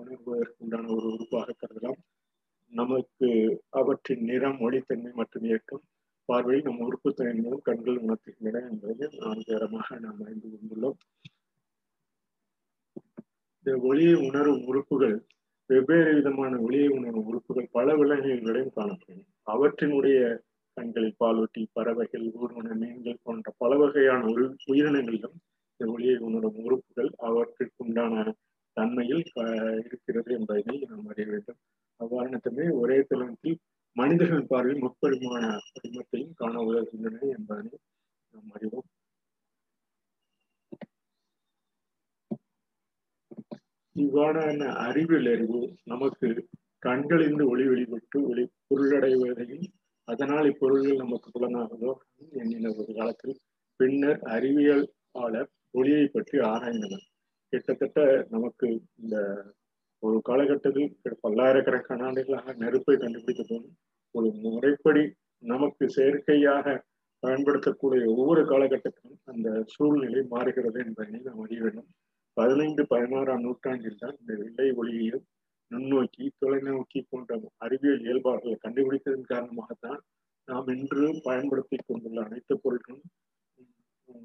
உணர்வதற்கு 0.00 0.60
உண்டான 0.64 0.90
ஒரு 0.96 1.08
உறுப்பாக 1.14 1.56
கருதலாம். 1.62 2.00
நமக்கு 2.72 3.28
அவற்றின் 3.70 4.24
நிறம் 4.30 4.60
ஒளித்தன்மை 4.66 5.10
மற்றும் 5.12 5.44
இயக்கம் 5.48 5.82
பார்வை 6.28 6.58
நம் 6.60 6.82
உறுப்புத்தன்மை 6.86 7.34
மூலம் 7.42 7.64
கண்கள் 7.64 8.02
உணர்த்துகின்றன 8.04 8.62
என்பதை 8.70 9.08
நான்கு 9.18 9.58
நாம் 10.04 10.22
அறிந்து 10.26 10.48
கொண்டுள்ளோம். 10.52 10.98
இந்த 13.58 13.72
ஒளியை 13.88 14.14
உணரும் 14.28 14.62
உறுப்புகள் 14.64 15.16
வெவ்வேறு 15.70 16.12
விதமான 16.14 16.52
ஒளியை 16.58 16.88
உணரும் 16.88 17.26
உறுப்புகள் 17.30 17.68
பல 17.72 17.94
விலங்குகளிடம் 17.96 18.76
காணப்படும் 18.78 19.26
அவற்றினுடைய 19.52 20.18
கண்களில் 20.76 21.18
பாலூட்டி 21.24 21.62
பறவைகள் 21.72 22.26
ஊர்வன 22.40 22.76
மீன்கள் 22.82 23.22
போன்ற 23.22 23.52
பல 23.58 23.76
வகையான 23.76 24.22
உரு 24.32 24.44
உயிரினங்களிலும் 24.72 25.36
இந்த 25.72 25.84
ஒளியை 25.92 26.16
உணரும் 26.28 26.58
உறுப்புகள் 26.66 27.10
அவற்றுக்குண்டான 27.28 28.24
தன்மையில் 28.76 29.24
இருக்கிறது 29.84 30.30
என்பதை 30.38 30.62
நாம் 30.88 31.08
அறிய 31.12 31.26
வேண்டும். 31.30 31.60
அவ்வாறானத்துமே 32.02 32.66
ஒரே 32.80 32.98
தளத்தில் 33.02 33.58
மனிதர்கள் 33.96 34.50
பார்வையில் 34.50 34.84
முப்பெருமான 34.84 35.44
படிமத்தையும் 35.74 36.34
காண 36.34 36.54
உதவுகின்றன 36.62 37.18
என்பதனை 37.36 37.72
நாம் 38.34 38.52
அறிவோம். 38.56 38.88
இவ்வாறான 43.96 44.68
அறிவியல் 44.86 45.30
அறிவு 45.32 45.60
நமக்கு 45.84 46.28
கண்களிலிருந்து 46.82 47.44
ஒளி 47.48 47.64
வெளிப்பட்டு 47.68 48.18
ஒளி 48.28 48.44
பொருளடைவதையும் 48.68 49.66
அதனால் 50.08 50.46
இப்பொருள்கள் 50.46 51.02
நமக்கு 51.02 51.28
புலனாகுதோ 51.34 51.92
எண்ணின 52.40 52.70
ஒரு 52.80 52.92
காலத்தில் 52.92 53.36
பின்னர் 53.80 54.20
அறிவியலாளர் 54.34 55.50
ஒளியை 55.74 56.06
பற்றி 56.06 56.36
ஆராய்ந்தனர். 56.52 57.04
கிட்டத்தட்ட 57.52 58.00
நமக்கு 58.30 58.66
இந்த 59.02 59.16
ஒரு 60.02 60.18
காலகட்டத்தில் 60.22 61.18
பல்லாயிரக்கணக்கான 61.20 62.04
ஆண்டுகளாக 62.04 62.54
நெருப்பை 62.62 62.94
கண்டுபிடித்த 62.96 63.42
போது 63.50 63.68
ஒரு 64.14 64.28
முறைப்படி 64.44 65.04
நமக்கு 65.42 65.84
செயற்கையாக 65.88 66.74
பயன்படுத்தக்கூடிய 67.22 68.04
ஒவ்வொரு 68.12 68.42
காலகட்டத்திலும் 68.42 69.20
அந்த 69.24 69.48
சூழ்நிலை 69.66 70.22
மாறுகிறது 70.28 70.78
என்பதை 70.84 71.20
நாம் 71.26 71.42
அறிய 71.44 71.60
வேண்டும். 71.62 71.90
பதினைந்து 72.36 72.82
பதினாறாம் 72.86 73.40
நூற்றாண்டில் 73.40 74.00
தான் 74.00 74.16
இந்த 74.20 74.32
வெள்ளை 74.42 74.68
ஒளியையும் 74.80 75.24
நுண்ணோக்கி 75.70 76.24
தொலைநோக்கி 76.40 77.00
போன்ற 77.10 77.38
அறிவியல் 77.56 78.04
இயல்பாடுகளை 78.06 78.56
கண்டுபிடித்ததன் 78.64 79.30
காரணமாகத்தான் 79.32 80.00
நாம் 80.48 80.68
இன்று 80.74 81.06
பயன்படுத்தி 81.22 81.76
கொண்டுள்ள 81.80 82.20
அனைத்து 82.22 82.54
பொருட்களும் 82.64 83.04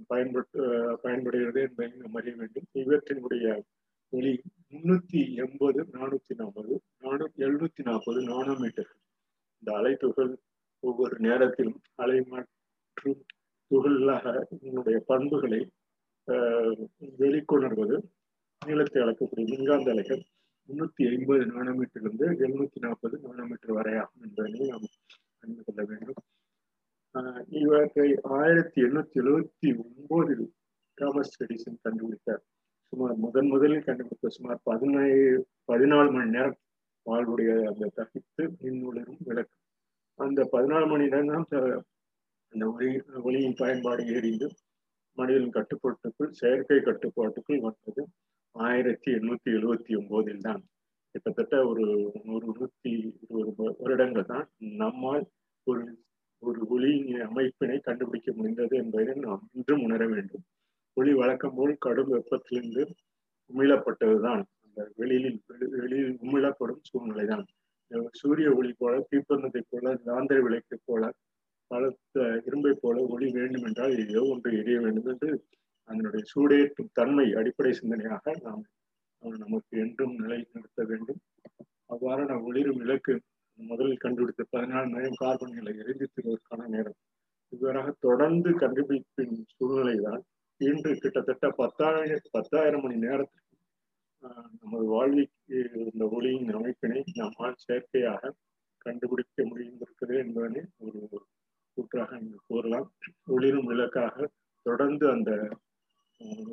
பயன்பட்டு 0.07 0.61
பயன்படுகிறது 1.01 1.59
என்பதை 1.61 1.91
நாம் 1.97 2.17
அறிய 2.19 2.33
வேண்டும். 2.35 2.67
இவற்றினுடைய 2.83 3.45
ஒளி 4.13 4.33
முன்னூத்தி 4.71 5.21
எண்பது 5.43 5.81
நானூத்தி 5.95 6.33
நாற்பது 6.35 6.75
நானூ 7.03 7.25
எழுநூத்தி 7.45 7.81
நாற்பது 7.83 8.19
நானோமீட்டர்கள் 8.23 9.01
இந்த 9.63 9.69
அலைத்துகள் 9.79 10.31
ஒவ்வொரு 10.83 11.15
நேரத்திலும் 11.19 11.79
அலை 11.95 12.19
மற்றும் 12.29 13.19
துகளாக 13.71 14.25
உங்களுடைய 14.55 14.97
பண்புகளை 15.07 15.61
வெளிக்கொணர்வது 17.21 17.97
நீளத்தை 18.61 18.99
அளக்கக்கூடிய 19.01 19.45
மின்காந்த 19.53 19.89
அலைகள் 19.91 20.23
முன்னூத்தி 20.69 21.03
ஐம்பது 21.11 21.43
நானோமீட்டரிலிருந்து 21.53 22.27
எழுநூத்தி 22.43 22.79
நாற்பது 22.79 23.17
நானோமீட்டர் 23.25 23.77
வரை 23.79 23.93
ஆகும் 23.97 24.23
என்பதனை 24.27 24.67
நாம் 24.71 24.87
அறிந்து 25.41 25.63
கொள்ள 25.63 25.81
வேண்டும். 25.89 26.21
இவற்றை 27.61 28.07
ஆயிரத்தி 28.39 28.79
எண்ணூத்தி 28.87 29.17
எழுபத்தி 29.23 29.69
ஒன்பதில் 29.83 30.47
தாமஸ் 30.97 31.37
எடிசன் 31.43 31.83
கண்டுபிடித்தார். 31.85 32.43
சுமார் 32.93 33.15
முதன் 33.23 33.49
முதலில் 33.53 33.85
கண்டுபிடித்த 33.87 34.29
சுமார் 34.35 34.59
பதினேழு 34.69 35.23
பதினாலு 35.71 36.09
மணி 36.15 36.29
நேரம் 36.35 36.57
வாழ்வுடைய 37.05 37.51
அந்த 37.69 37.89
தப்பித்து 37.97 38.43
மின்னுளரும் 38.61 39.21
விளக்கு. 39.27 39.55
அந்த 40.19 40.39
பதினாலு 40.53 40.85
மணி 40.91 41.05
நேரம் 41.13 41.31
தான் 41.51 41.67
அந்த 42.53 42.63
ஒளி 42.73 42.89
ஒளியின் 43.27 43.59
பயன்பாடு 43.61 44.03
எரிந்து 44.17 44.47
மனிதன் 45.17 45.55
கட்டுப்பாட்டுக்குள் 45.57 46.31
செயற்கை 46.41 46.79
கட்டுப்பாட்டுக்குள் 46.81 47.63
வந்தது. 47.67 48.03
ஆயிரத்தி 48.55 49.09
எண்ணூத்தி 49.17 49.49
எழுபத்தி 49.57 49.91
ஒன்பதில் 49.99 50.45
தான். 50.47 50.61
கிட்டத்தட்ட 51.15 51.55
ஒரு 51.69 51.85
நூறு 52.27 52.47
நூத்தி 52.57 52.91
இருபது 53.39 53.69
வருடங்கள் 53.81 54.31
தான் 54.33 54.47
நம்மால் 54.83 55.25
ஒரு 55.67 55.83
ஒரு 56.43 56.61
ஒளியின் 56.75 57.21
அமைப்பினை 57.27 57.77
கண்டுபிடிக்க 57.87 58.31
முடிந்தது 58.33 58.75
என்பதை 58.83 59.13
நாம் 59.25 59.43
இன்றும் 59.57 59.83
உணர 59.87 60.01
வேண்டும். 60.13 60.45
ஒளி 60.97 61.11
வழக்கம் 61.13 61.55
போல் 61.57 61.73
கடும் 61.85 62.11
வெப்பத்திலிருந்து 62.13 62.83
உமிழப்பட்டதுதான். 63.49 64.43
அந்த 64.65 64.79
வெளியில் 64.99 65.37
வெளியில் 65.83 66.13
உமிழப்படும் 66.25 66.83
சூழ்நிலை 66.89 67.25
தான் 67.25 67.45
சூரிய 68.21 68.47
ஒளி 68.59 68.71
போல 68.73 68.93
தீப்பந்தத்தை 69.11 69.61
போல 69.63 69.93
காந்தர 70.07 70.37
விளக்கை 70.45 70.77
போல 70.89 71.03
பலத்த 71.71 72.17
இரும்பை 72.47 72.73
போல 72.81 72.97
ஒளி 73.13 73.27
வேண்டும் 73.37 73.65
என்றால் 73.69 73.93
ஏதோ 74.03 74.21
ஒன்று 74.33 74.49
எரிய 74.61 74.77
வேண்டும் 74.79 75.09
என்று 75.13 75.29
அதனுடைய 75.89 76.23
சூடேற்றும் 76.31 76.93
தன்மை 76.93 77.27
அடிப்படை 77.33 77.71
சிந்தனையாக 77.79 78.35
நாம் 78.45 78.63
நமக்கு 79.39 79.73
என்றும் 79.83 80.15
நிலை 80.15 80.39
நடத்த 80.55 80.81
வேண்டும். 80.83 81.19
அவ்வாறான 81.93 82.37
ஒளிரும் 82.43 82.81
விளக்கு 82.83 83.13
முதலில் 83.59 84.03
கண்டுபிடித்த 84.03 84.43
பதினாலு 84.55 84.89
நேரம் 84.95 85.19
கார்பன்களை 85.21 85.73
எரிந்திருவதற்கான 85.81 86.67
நேரம். 86.67 86.97
இவ்வாறாக 87.53 87.93
தொடர்ந்து 87.99 88.49
கண்டுபிடிப்பின் 88.63 89.35
சூழ்நிலை 89.55 89.95
தான் 90.07 90.23
இன்று 90.59 90.91
கிட்டத்தட்ட 90.95 91.45
பத்தாயிரம் 91.59 92.29
பத்தாயிரம் 92.31 92.81
மணி 92.81 92.95
நேரத்திற்கு 92.97 93.55
நமது 94.61 94.85
வாழ்விக்கு 94.93 95.57
இந்த 95.91 96.05
ஒளியின் 96.17 96.49
அமைப்பினை 96.57 97.01
நம்மால் 97.19 97.61
செயற்கையாக 97.65 98.31
கண்டுபிடிக்க 98.85 99.43
முடிந்திருக்கிறது 99.43 100.17
என்பதனை 100.23 100.61
ஒரு 100.77 101.01
கூற்றாக 101.77 102.17
இங்கு 102.21 102.39
கூறலாம். 102.47 102.87
ஒளிரும் 103.27 103.69
விளக்காக 103.71 104.27
தொடர்ந்து 104.65 105.05
அந்த 105.09 105.31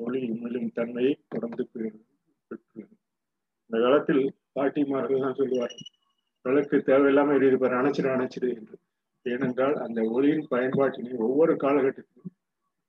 ஒளி 0.05 0.21
உமிழும் 0.35 0.71
தன்மையை 0.73 1.15
தொடர்ந்து 1.29 1.65
பெற்றுள்ளது 1.73 2.95
இந்த 3.71 3.77
காலத்தில் 3.85 4.25
பாட்டிமார்கள் 4.57 5.25
தான் 5.27 5.39
சொல்லுவார்கள் 5.41 5.91
விளக்கு 6.45 6.77
தேவையில்லாம 6.91 7.35
எரியுது 7.39 7.59
பாரு 7.61 7.77
அணைச்சிடு 7.81 8.11
அணைச்சிடு 8.15 8.49
என்று. 8.59 8.77
ஏனென்றால் 9.27 9.77
அந்த 9.85 10.01
ஒளியின் 10.17 10.47
பயன்பாட்டினை 10.51 11.13
ஒவ்வொரு 11.27 11.53
காலகட்டத்திலும் 11.65 12.33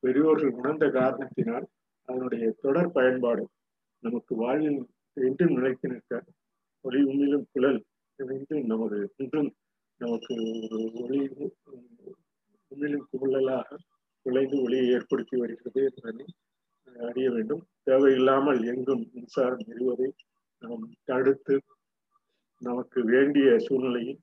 பெரியோர்கள் 0.05 0.57
உணர்ந்த 0.59 0.85
காரணத்தினால் 0.89 1.65
அதனுடைய 2.09 2.45
தொடர் 2.61 2.91
பயன்பாடு 2.91 3.43
நமக்கு 4.03 4.33
வாழ்வில் 4.35 4.81
என்றும் 5.17 5.55
நிலைத்து 5.57 5.87
நிற்க 5.89 6.21
ஒளி 6.85 6.99
உண்மையிலும் 7.03 7.47
குழல் 7.51 7.79
என்று 8.19 8.57
நமது 8.63 8.97
இன்றும் 9.15 9.49
நமக்கு 10.01 10.33
ஒரு 10.65 10.79
ஒளி 11.03 11.19
உண்மையிலும் 12.71 13.07
குழலாக 13.11 13.77
குலைந்து 14.25 14.57
ஒளியை 14.61 14.85
ஏற்படுத்தி 14.89 15.35
வருகிறது 15.37 15.81
என்பதை 15.89 16.25
அறிய 17.09 17.27
வேண்டும். 17.31 17.63
தேவையில்லாமல் 17.83 18.59
எங்கும் 18.63 19.03
மின்சாரம் 19.13 19.65
எரிவதை 19.73 20.09
நாம் 20.63 20.85
தடுத்து 21.03 21.55
நமக்கு 22.61 22.99
வேண்டிய 23.03 23.47
சூழ்நிலையில் 23.59 24.21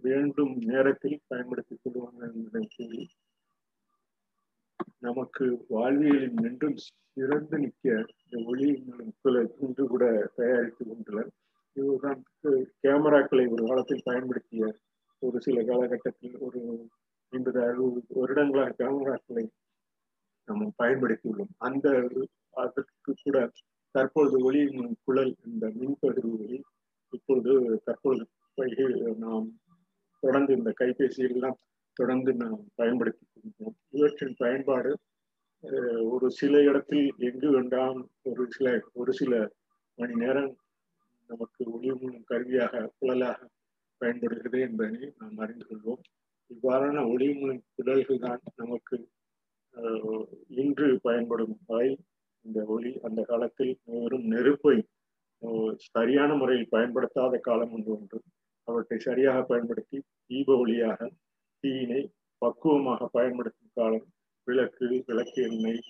வேண்டும் 0.00 0.52
நேரத்தில் 0.70 1.18
பயன்படுத்திக் 1.26 1.80
கொள்வாங்க 1.82 2.22
என்பதை 2.32 2.62
கூறி 2.76 3.00
நமக்கு 5.02 5.44
வாழ்வியலில் 5.68 6.38
நின்றும் 6.44 6.78
சிறந்து 7.12 7.56
நிற்க 7.58 7.86
இந்த 8.22 8.36
ஒளி 8.50 8.68
குழல் 9.22 9.50
இன்று 9.64 9.84
கூட 9.86 10.04
தயாரித்து 10.38 10.82
கொண்டுள்ளனர். 10.84 11.30
இதுதான் 11.76 12.20
கேமராக்களை 12.84 13.44
ஒரு 13.54 13.62
காலத்தில் 13.70 14.06
பயன்படுத்திய 14.08 14.64
ஒரு 15.22 15.38
சில 15.40 15.62
காலகட்டத்தில் 15.70 16.36
ஒரு 16.46 16.60
ஐம்பது 17.32 17.58
அறுபது 17.68 18.00
வருடங்களாக 18.20 18.76
கேமராக்களை 18.80 19.44
நம்ம 20.48 20.68
பயன்படுத்தியுள்ளோம். 20.82 21.52
அந்த 21.68 21.86
அதற்கு 22.62 23.12
கூட 23.24 23.38
தற்பொழுது 23.94 24.38
ஒளி 24.48 24.62
குழல் 25.06 25.32
இந்த 25.50 25.66
மின்பகிர்வு 25.78 26.48
இப்பொழுது 27.12 27.52
தற்பொழுது 27.84 28.86
நாம் 29.24 29.46
தொடர்ந்து 30.22 30.52
இந்த 30.58 30.70
கைபேசியெல்லாம் 30.80 31.58
தொடர்ந்து 31.98 32.32
நாம் 32.42 32.60
பயன்படுத்தி 32.80 33.24
கொள்கிறோம் 33.26 33.76
இவற்றின் 33.96 34.38
பயன்பாடு 34.42 34.90
ஒரு 36.12 36.26
சில 36.30 36.54
இடத்தில் 36.62 37.06
எங்கு 37.28 37.48
வேண்டாம் 37.56 38.00
ஒரு 38.30 38.44
சில 38.56 38.66
ஒரு 39.00 39.12
சில 39.20 39.32
மணி 39.98 40.16
நேரம் 40.22 40.50
நமக்கு 41.30 41.62
ஒளி 41.74 41.88
மூலம் 41.92 42.26
கருவியாக 42.30 42.82
குழலாக 42.98 43.40
பயன்படுகிறது 44.00 44.58
என்பதனை 44.66 45.08
நாம் 45.20 45.40
அறிந்து 45.44 45.64
கொள்வோம். 45.68 46.02
இவ்வாறான 46.50 46.98
ஒளி 47.12 47.28
மூலம் 47.38 47.62
குழல்கள் 47.76 48.22
தான் 48.26 48.42
நமக்கு 48.60 48.96
இன்று 50.60 50.88
பயன்படும் 51.06 51.56
வகை 51.70 51.90
இந்த 52.44 52.60
ஒளி 52.74 52.92
அந்த 53.06 53.20
காலத்தில் 53.30 53.74
வெறும் 53.94 54.26
நெருப்பை 54.32 54.76
சரியான 55.88 56.30
முறையில் 56.40 56.72
பயன்படுத்தாத 56.74 57.34
காலம் 57.48 57.72
ஒன்று 57.76 57.90
ஒன்று. 57.96 58.18
அவற்றை 58.68 58.98
சரியாக 59.08 59.40
பயன்படுத்தி 59.50 59.98
தீப 60.30 60.56
ஒளியாக 60.62 61.00
தீயினை 61.60 62.00
பக்குவமாக 62.38 63.08
பயன்படுத்தும் 63.12 63.74
காலம் 63.74 64.06
விளக்கு 64.44 65.02
விளக்கு 65.06 65.42
எண்ணெய் 65.42 65.80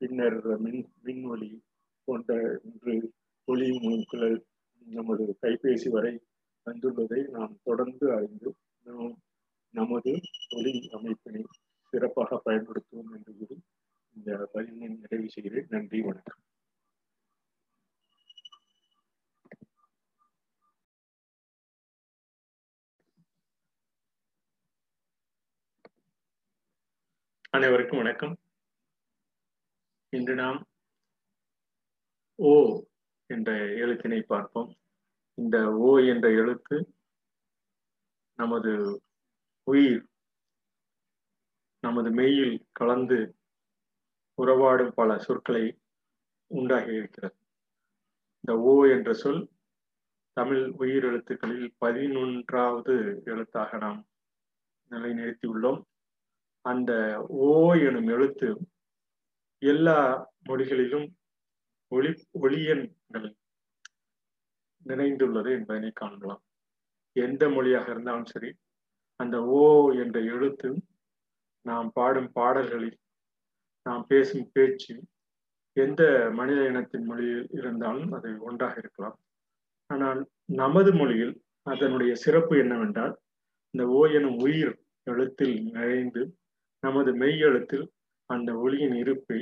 பின்னர் 0.00 0.58
மின் 0.58 0.82
மின்வொலி 1.04 1.50
போன்ற 2.04 2.60
இன்று 2.64 2.94
ஒளி 3.44 3.68
குழல் 4.06 4.38
நமது 4.86 5.36
கைபேசி 5.42 5.88
வரை 5.88 6.14
வந்துள்ளதை 6.66 7.20
நாம் 7.28 7.54
தொடர்ந்து 7.62 8.12
அறிந்து 8.12 8.50
நாம் 8.82 9.14
நமது 9.74 10.12
ஒளி 10.56 10.72
அமைப்பினை 10.92 11.42
சிறப்பாக 11.92 12.40
பயன்படுத்துவோம் 12.44 13.12
என்று 13.12 13.32
கூறி 13.38 13.56
இந்த 14.16 14.48
பதிவினை 14.54 14.88
நிறைவு 14.98 15.28
செய்கிறேன். 15.28 15.66
நன்றி 15.68 16.00
வணக்கம். 16.00 16.40
அனைவருக்கும் 27.56 27.96
வணக்கம். 27.96 28.38
இன்று 30.08 30.34
நாம் 30.34 30.66
ஓ 32.34 32.82
என்ற 33.26 33.52
எழுத்தினை 33.52 34.22
பார்ப்போம். 34.22 34.76
இந்த 35.34 35.72
ஓ 35.72 35.98
என்ற 35.98 36.30
எழுத்து 36.30 36.94
நமது 38.36 39.02
உயிர் 39.62 40.06
நமது 41.80 42.10
மெய்யில் 42.10 42.66
கலந்து 42.72 43.36
உறவாடும் 44.42 44.92
பல 44.94 45.18
சொற்களை 45.18 45.78
உண்டாகி 46.46 46.92
இருக்கிறது. 46.94 47.36
இந்த 48.40 48.60
ஓ 48.60 48.84
என்ற 48.86 49.12
சொல் 49.12 49.48
தமிழ் 50.32 50.66
உயிர் 50.66 51.04
எழுத்துக்களில் 51.04 51.74
பதினொன்றாவது 51.80 53.24
எழுத்தாக 53.24 53.76
நாம் 53.76 54.06
நிலைநிறுத்தியுள்ளோம். 54.90 55.82
அந்த 56.70 56.92
ஓ 57.46 57.48
எனும் 57.88 58.08
எழுத்து 58.14 58.48
எல்லா 59.62 59.98
மொழிகளிலும் 60.48 61.06
ஒளி 61.92 62.10
ஒளியன்கள் 62.42 63.28
நினைந்துள்ளது 64.86 65.50
என்பதனை 65.58 65.90
காணலாம். 65.94 66.42
எந்த 67.16 67.42
மொழியாக 67.48 67.86
இருந்தாலும் 67.90 68.30
சரி 68.32 68.50
அந்த 69.20 69.36
ஓ 69.58 69.62
என்ற 70.02 70.16
எழுத்து 70.34 70.68
நாம் 71.66 71.88
பாடும் 71.92 72.30
பாடல்களில் 72.38 72.98
நாம் 73.86 74.04
பேசும் 74.06 74.48
பேச்சு 74.52 74.94
எந்த 75.76 76.02
மனித 76.38 76.60
இனத்தின் 76.70 77.06
மொழியில் 77.10 77.46
இருந்தாலும் 77.58 78.12
அது 78.16 78.28
ஒன்றாக 78.48 78.74
இருக்கலாம். 78.82 79.16
ஆனால் 79.90 80.20
நமது 80.62 80.90
மொழியில் 80.92 81.34
அதனுடைய 81.66 82.12
சிறப்பு 82.24 82.54
என்னவென்றால் 82.64 83.14
இந்த 83.74 83.84
ஓ 83.98 84.02
எனும் 84.18 84.38
உயிர் 84.46 84.72
எழுத்தில் 85.06 85.56
நிறைந்து 85.76 86.22
நமது 86.86 87.10
மெய் 87.14 87.38
எழுத்தில் 87.40 87.86
அந்த 88.30 88.50
ஒளியின் 88.58 88.96
இருப்பை 88.96 89.38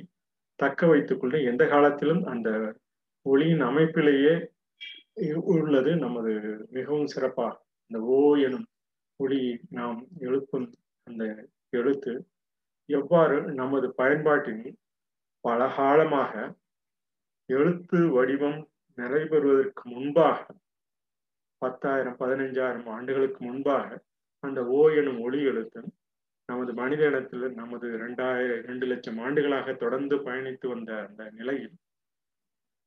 தக்க 0.58 0.86
வைத்துக் 0.86 1.20
கொண்டு 1.20 1.38
எந்த 1.44 1.62
காலத்திலும் 1.66 2.22
அந்த 2.24 2.48
ஒளியின் 3.26 3.62
அமைப்பிலேயே 3.62 4.34
உள்ளது 5.56 5.92
நமது 5.96 6.32
மிகவும் 6.70 7.10
சிறப்பாக 7.14 7.54
அந்த 7.90 7.98
ஓ 8.10 8.20
எனும் 8.38 8.66
ஒளி 9.20 9.40
நாம் 9.70 9.98
எழுப்பும் 10.20 10.68
அந்த 11.06 11.24
எழுத்து 11.72 12.12
எவ்வாறு 12.88 13.36
நமது 13.54 13.86
பயன்பாட்டில் 13.92 14.64
பல 15.44 15.66
காலமாக 15.76 16.32
எழுத்து 17.48 17.98
வடிவம் 18.14 18.58
நிறைவேறுவதற்கு 18.98 19.82
முன்பாக 19.88 20.38
பத்தாயிரம் 21.62 22.18
பதினைஞ்சாயிரம் 22.18 22.88
ஆண்டுகளுக்கு 22.88 23.40
முன்பாக 23.44 23.88
அந்த 24.42 24.60
ஓ 24.72 24.82
எனும் 24.94 25.20
ஒளி 25.20 25.40
எழுத்து 25.42 25.80
நமது 26.54 26.72
மனித 26.74 27.06
இனத்தில் 27.06 27.54
நமது 27.54 27.86
இரண்டாயிரம் 27.92 28.58
இரண்டு 28.58 28.86
லட்சம் 28.86 29.18
ஆண்டுகளாக 29.18 29.72
தொடர்ந்து 29.72 30.16
பயணித்து 30.16 30.66
வந்த 30.68 30.90
அந்த 31.08 31.30
நிலையில் 31.30 31.74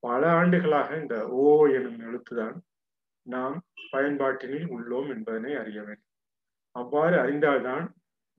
பல 0.03 0.29
ஆண்டுகளாக 0.31 0.89
இந்த 0.97 1.15
ஓ 1.29 1.65
எனும் 1.67 1.99
எழுத்துதான் 1.99 2.57
நாம் 3.25 3.55
பயன்பாட்டினில் 3.91 4.67
உள்ளோம் 4.67 5.09
என்பதனை 5.09 5.55
அறிய 5.55 5.79
வேண்டும். 5.81 6.11
அவ்வாறு 6.71 7.17
அறிந்தால்தான் 7.17 7.85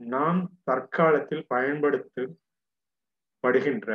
நாம் 0.01 0.41
தற்காலத்தில் 0.65 1.45
பயன்படுத்த 1.49 2.27
படுகின்ற 3.45 3.91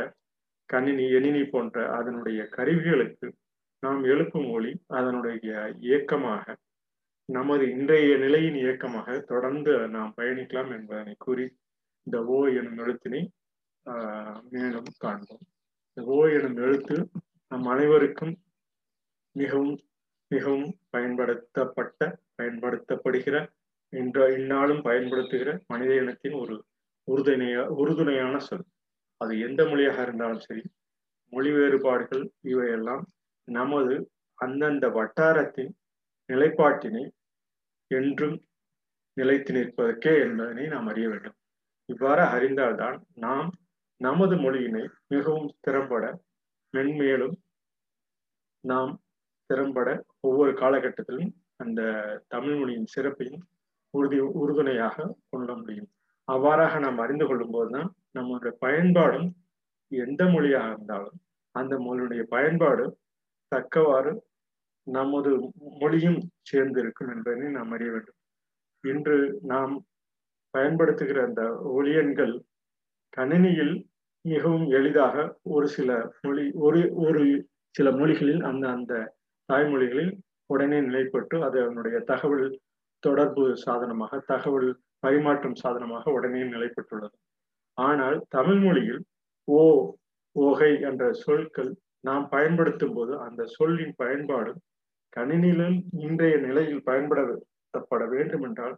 கணினி 0.69 1.05
எணினி 1.11 1.43
போன்ற 1.43 1.87
அதனுடைய 1.89 2.43
கருவிகளுக்கு 2.51 3.29
நாம் 3.83 4.03
எழுப்பும் 4.03 4.49
மொழி 4.49 4.73
அதனுடைய 4.87 5.73
இயக்கமாக 5.79 6.45
நமது 7.29 7.69
இன்றைய 7.69 8.15
நிலையின் 8.17 8.55
இயக்கமாக 8.55 9.19
தொடர்ந்து 9.19 9.73
நாம் 9.87 10.13
பயணிக்கலாம் 10.17 10.71
என்பதனை 10.77 11.13
கூறி 11.17 11.45
இந்த 12.07 12.17
ஓ 12.25 12.37
எனும் 12.47 12.77
எழுத்தினை 12.77 13.21
ஆஹ் 13.85 14.41
மேலும் 14.49 14.89
காண்போம். 14.97 15.43
இந்த 15.97 16.01
ஓ 16.11 16.17
எனும் 16.27 16.57
எழுத்து 16.57 16.95
நம் 17.51 17.65
அனைவருக்கும் 17.65 18.33
மிகவும் 19.35 19.73
மிகவும் 20.31 20.67
பயன்படுத்தப்பட்ட 20.89 22.01
பயன்படுத்தப்படுகிற 22.37 23.35
இன்ற 23.93 24.19
இந்நாளும் 24.37 24.81
பயன்படுத்துகிற 24.81 25.49
மனித 25.67 25.93
இனத்தின் 25.95 26.33
ஒரு 26.33 26.55
உறுதுணைய 27.07 27.55
உறுதுணையான 27.79 28.35
சொல். 28.39 28.65
அது 29.21 29.33
எந்த 29.39 29.61
மொழியாக 29.65 30.01
இருந்தாலும் 30.01 30.39
சரி 30.39 30.63
மொழி 31.33 31.51
வேறுபாடுகள் 31.51 32.23
இவையெல்லாம் 32.41 33.03
நமது 33.47 33.93
அந்தந்த 34.39 34.85
வட்டாரத்தின் 34.89 35.71
நிலைப்பாட்டினை 36.29 37.03
என்றும் 37.91 38.37
நிலைத்து 39.17 39.51
நிற்பதற்கே 39.53 40.13
என்பதனை 40.25 40.65
நாம் 40.67 40.87
அறிய 40.87 41.07
வேண்டும். 41.09 41.37
இவ்வாறு 41.89 42.23
அறிந்தால்தான் 42.35 42.97
நாம் 43.15 43.49
நமது 44.01 44.35
மொழியினை 44.35 44.83
மிகவும் 45.07 45.49
திறம்பட 45.61 46.05
மென்மேலும் 46.73 47.35
நாம் 48.63 48.91
திறம்பட 49.49 49.89
ஒவ்வொரு 50.19 50.51
காலகட்டத்திலும் 50.53 51.31
அந்த 51.55 51.81
தமிழ் 52.27 52.55
மொழியின் 52.55 52.91
சிறப்பையும் 52.95 53.43
உறுதி 53.93 54.19
உறுதுணையாக 54.41 54.97
கொள்ள 55.29 55.49
முடியும். 55.55 55.89
அவ்வாறாக 56.27 56.79
நாம் 56.79 56.97
அறிந்து 56.97 57.25
கொள்ளும் 57.27 57.51
போதுதான் 57.51 57.89
நம்மளுடைய 58.17 58.53
பயன்பாடும் 58.65 59.27
எந்த 59.91 60.21
மொழியாக 60.25 60.69
இருந்தாலும் 60.71 61.17
அந்த 61.55 61.73
மொழியுடைய 61.77 62.21
பயன்பாடு 62.33 62.85
தக்கவாறு 63.51 64.13
நமது 64.87 65.31
மொழியும் 65.79 66.19
சேர்ந்திருக்கும் 66.41 67.11
என்பதனை 67.13 67.49
நாம் 67.49 67.71
அறிய 67.71 67.91
வேண்டும். 67.91 68.17
இன்று 68.83 69.17
நாம் 69.41 69.73
பயன்படுத்துகிற 70.53 71.19
அந்த 71.23 71.43
ஒளியன்கள் 71.77 72.33
கணினியில் 73.09 73.75
மிகவும் 74.25 74.67
எளிதாக 74.69 75.15
ஒரு 75.43 75.67
சில 75.67 75.89
மொழி 76.21 76.51
ஒரு 76.65 76.81
ஒரு 76.95 77.23
சில 77.75 77.87
மொழிகளில் 77.91 78.41
அந்த 78.41 78.65
அந்த 78.69 78.93
தாய்மொழிகளில் 79.49 80.13
உடனே 80.45 80.81
நிலைப்பட்டு 80.81 81.35
அது 81.43 81.57
அதனுடைய 81.63 81.99
தகவல் 81.99 82.45
தொடர்பு 83.03 83.43
சாதனமாக 83.57 84.19
தகவல் 84.25 84.69
பரிமாற்றம் 84.99 85.55
சாதனமாக 85.55 86.11
உடனே 86.11 86.41
நிலைப்பட்டுள்ளது. 86.43 87.15
ஆனால் 87.77 88.17
தமிழ் 88.29 88.59
மொழியில் 88.59 89.01
ஓ 89.47 89.61
ஓகை 90.35 90.69
என்ற 90.81 91.03
சொற்கள் 91.13 91.71
நாம் 91.99 92.29
பயன்படுத்தும் 92.29 92.93
போது 92.93 93.13
அந்த 93.19 93.41
சொல்லின் 93.45 93.93
பயன்பாடு 93.95 94.53
கணினியிலும் 95.13 95.77
இன்றைய 96.05 96.35
நிலையில் 96.37 96.87
பயன்படுத்தப்பட 96.89 98.03
வேண்டும் 98.07 98.45
என்றால் 98.47 98.75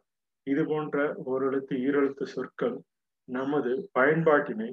இது 0.47 0.63
போன்ற 0.65 1.05
ஓரெழுத்து 1.25 1.75
ஈரெழுத்து 1.85 2.25
சொற்கள் 2.33 2.75
நமது 3.29 3.71
பயன்பாட்டினை 3.99 4.69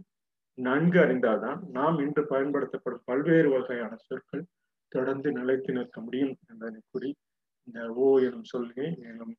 நன்கு 0.58 0.98
அறிந்தால்தான் 1.00 1.60
நாம் 1.70 1.98
இன்று 1.98 2.22
பயன்படுத்தப்படும் 2.24 3.06
பல்வேறு 3.10 3.48
வகையான 3.48 3.92
சொற்கள் 4.08 4.44
தொடர்ந்து 4.92 5.28
நிலைத்து 5.32 5.72
நிற்க 5.72 5.98
முடியும் 6.00 6.34
என்பதனை 6.48 6.80
கூறி 6.90 7.10
இந்த 7.68 7.80
ஓ 8.04 8.08
எனும் 8.26 8.48
சொல்லியை 8.52 8.88
மேலும் 9.02 9.34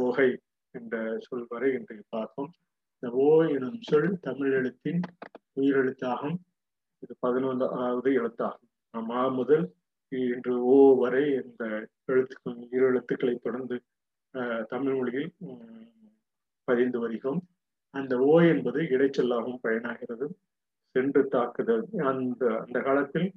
ஓகை 0.00 0.28
என்ற 0.74 0.94
சொல் 1.26 1.46
வரை 1.48 1.68
இன்றைக்கு 1.78 2.04
பார்ப்போம். 2.08 2.50
இந்த 2.94 3.08
ஓ 3.24 3.28
எனும் 3.56 3.80
சொல் 3.80 4.10
தமிழ் 4.20 4.52
எழுத்தின் 4.52 5.00
உயிரெழுத்தாகும். 5.60 6.36
இது 7.02 7.14
பதினொன்றாவது 7.26 8.10
எழுத்தாகும். 8.20 8.68
மா 8.94 9.22
முதல் 9.38 9.64
இன்று 10.12 10.54
ஓ 10.74 10.76
வரை 11.00 11.24
இந்த 11.40 11.64
எழுத்துக்கள் 12.12 12.56
இரு 12.74 12.84
எழுத்துக்களை 12.90 13.34
தொடர்ந்து 13.46 13.76
தமிழ் 14.72 14.96
மொழியில் 14.98 15.30
பதிந்து 16.68 16.98
வருகிறோம். 17.00 17.40
அந்த 17.94 18.14
ஓ 18.30 18.34
என்பது 18.52 18.80
இடைச்சொல்லாகவும் 18.94 19.62
பயனாகிறது. 19.66 20.26
சென்று 20.94 21.22
தாக்குதல் 21.34 21.84
அந்த 22.10 22.42
அந்த 22.62 22.78
காலத்தில் 22.88 23.28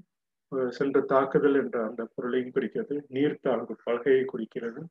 சென்று 0.78 1.02
தாக்குதல் 1.12 1.58
என்ற 1.62 1.78
அந்த 1.90 2.02
பொருளையும் 2.14 2.54
குறிக்கிறது. 2.56 2.96
நீர்த்தாழ்வு 3.16 3.76
பலகையை 3.86 4.24
குறிக்கிறது. 4.34 4.82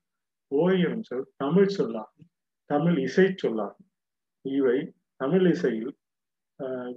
ஓ 0.53 0.65
எனும் 0.87 1.07
சொல் 1.11 1.29
தமிழ் 1.43 1.75
சொல்லாகும் 1.79 2.29
தமிழ் 2.71 2.99
இசை 3.07 3.27
சொல்லாகும். 3.45 3.89
இவை 4.45 4.79
தமிழ் 5.23 5.47
இசையில் 5.55 5.93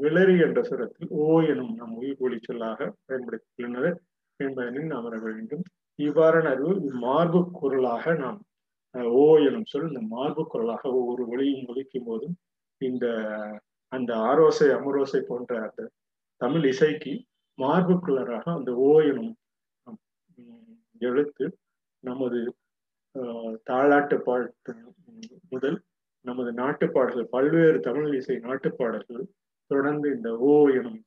விளரி 0.03 0.35
என்ற 0.45 0.59
சுரத்தில் 0.69 1.11
ஓ 1.23 1.27
எனும் 1.51 1.73
நம் 1.79 1.93
உயிர் 1.99 2.21
ஒளி 2.25 2.37
சொல்லாக 2.47 2.87
பயன்படுத்தியுள்ளனர் 3.07 3.97
என்பதனை 4.39 4.83
அமர 4.97 5.15
வேண்டும். 5.25 5.63
இவ்வாறான 5.99 6.49
அறிவு 6.53 6.73
மார்பு 7.03 7.39
குரலாக 7.59 8.13
நாம் 8.15 8.39
ஓ 9.15 9.23
எனும் 9.47 9.69
சொல் 9.71 9.87
இந்த 9.87 10.01
மார்பு 10.15 10.43
குரலாக 10.45 10.83
ஒவ்வொரு 10.99 11.23
ஒளியும் 11.27 11.67
ஒழிக்கும் 11.67 12.05
போதும் 12.05 12.35
இந்த 12.81 13.05
அந்த 13.91 14.11
ஆரோசை 14.29 14.67
அமரோசை 14.77 15.21
போன்ற 15.21 15.53
அந்த 15.67 15.81
தமிழ் 16.41 16.65
இசைக்கு 16.65 17.13
மார்பு 17.59 17.95
குரலாக 17.99 18.45
அந்த 18.51 18.71
ஓ 18.83 18.91
எனும் 19.09 19.33
எழுத்து 21.01 21.45
நமது 22.03 22.39
தாளாட்டு 23.67 24.17
பாட்டு 24.19 24.73
முதல் 25.49 25.77
நமது 26.25 26.51
நாட்டுப்பாடல்கள் 26.53 27.31
பல்வேறு 27.31 27.79
தமிழ் 27.79 28.13
இசை 28.13 28.35
நாட்டுப்பாடல்கள் 28.39 29.25
தொடர்ந்து 29.71 30.07
இந்த 30.15 30.29
ஓ 30.47 30.53
எனும் 30.77 30.99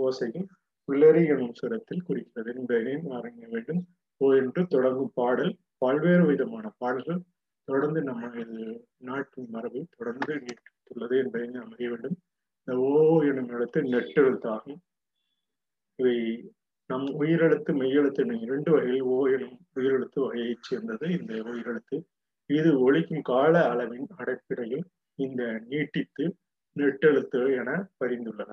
ஓசையும் 0.00 0.48
விளரி 0.88 1.22
எனும் 1.26 1.56
சுரத்தில் 1.60 2.06
குறிக்கிறது 2.06 2.50
என்பதையும் 2.54 3.08
அறிய 3.10 3.46
வேண்டும் 3.48 3.80
ஓ 4.20 4.28
என்று 4.34 4.62
தொடங்கும் 4.66 5.12
பாடல் 5.14 5.52
பல்வேறு 5.78 6.24
விதமான 6.26 6.66
பாடல்கள் 6.78 7.20
தொடர்ந்து 7.68 8.02
நம்ம 8.02 8.30
நாட்டின் 8.98 9.50
மரபை 9.50 9.82
தொடர்ந்து 9.96 10.34
நீட்டுள்ளது 10.36 11.16
என்பதை 11.18 11.46
நாம் 11.48 11.72
அறிய 11.72 11.90
எழுத்து 13.50 13.80
நெட்டெழுத்தாகும் 13.82 14.78
இவை 15.98 16.16
நம் 16.90 17.08
உயிரெழுத்து 17.18 17.72
மெய்யெழுத்து 17.72 18.22
எனும் 18.22 18.42
இரண்டு 18.42 18.70
வகையில் 18.70 19.00
ஓ 19.00 19.18
எனும் 19.28 19.56
உயிரெழுத்து 19.74 20.18
வகையைச் 20.20 20.62
சேர்ந்தது. 20.62 21.06
இந்த 21.10 21.32
உயிரெழுத்து 21.50 21.96
இது 22.50 22.70
ஒழிக்கும் 22.84 23.20
கால 23.22 23.54
அளவின் 23.68 24.06
அடிப்படையில் 24.16 24.84
இந்த 25.18 25.42
நீட்டித்து 25.68 26.24
நெட்டெழுத்து 26.76 27.40
என 27.56 27.70
பரிந்துள்ளன 27.98 28.50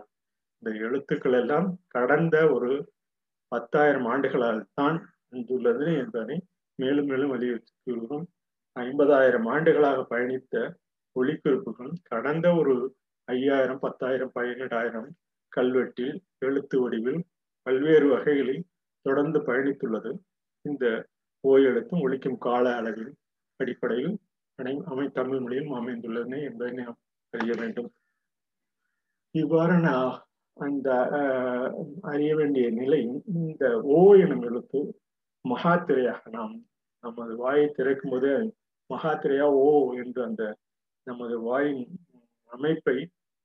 இந்த 0.65 0.79
எழுத்துக்கள் 0.85 1.35
எல்லாம் 1.39 1.67
கடந்த 1.87 2.35
ஒரு 2.53 2.69
பத்தாயிரம் 3.51 4.05
ஆண்டுகளால் 4.05 4.61
தான் 4.73 4.97
வந்துள்ளது 5.29 5.87
என்பதை 5.97 6.37
மேலும் 6.79 7.05
மேலும் 7.05 7.33
வலியுறுத்துகிறோம் 7.33 8.23
ஐம்பதாயிரம் 8.75 9.45
ஆண்டுகளாக 9.45 9.99
பயணித்த 10.13 10.63
ஒளிக்குறிப்புகள் 11.15 11.91
கடந்த 12.03 12.47
ஒரு 12.53 12.73
ஐயாயிரம் 13.27 13.79
பத்தாயிரம் 13.79 14.33
பதினெட்டாயிரம் 14.35 15.07
கல்வெட்டில் 15.51 16.17
எழுத்து 16.39 16.79
வடிவில் 16.79 17.21
பல்வேறு 17.67 18.07
வகைகளில் 18.07 18.65
தொடர்ந்து 19.05 19.39
பயணித்துள்ளது. 19.39 20.11
இந்த 20.65 20.85
ஓய் 21.43 21.67
எழுத்தும் 21.69 22.03
ஒழிக்கும் 22.05 22.41
கால 22.47 22.65
அளவில் 22.75 23.13
அடிப்படையில் 23.59 24.15
அனை 24.59 24.75
அமை 24.85 25.09
தமிழ் 25.11 25.43
மொழியில் 25.45 25.73
அமைந்துள்ளன 25.79 26.41
என்பதை 26.49 26.73
நாம் 26.73 26.99
அறிய 27.33 27.53
வேண்டும். 27.61 27.89
இவ்வாறான 29.35 29.87
அந்த 30.57 30.89
அறிய 32.01 32.31
வேண்டிய 32.35 32.65
நிலை 32.71 32.99
இந்த 33.41 33.65
ஓ 33.95 34.01
எனும் 34.15 34.41
எழுத்து 34.41 34.79
மகாத்திரையாக 35.45 36.21
நாம் 36.29 36.53
நமது 37.03 37.33
வாயை 37.35 37.65
திறக்கும் 37.69 38.09
போது 38.09 38.29
மகாத்திரையா 38.89 39.47
ஓ 39.61 39.65
என்று 39.93 40.21
அந்த 40.23 40.43
நமது 41.07 41.35
வாயின் 41.39 41.83
அமைப்பை 42.51 42.97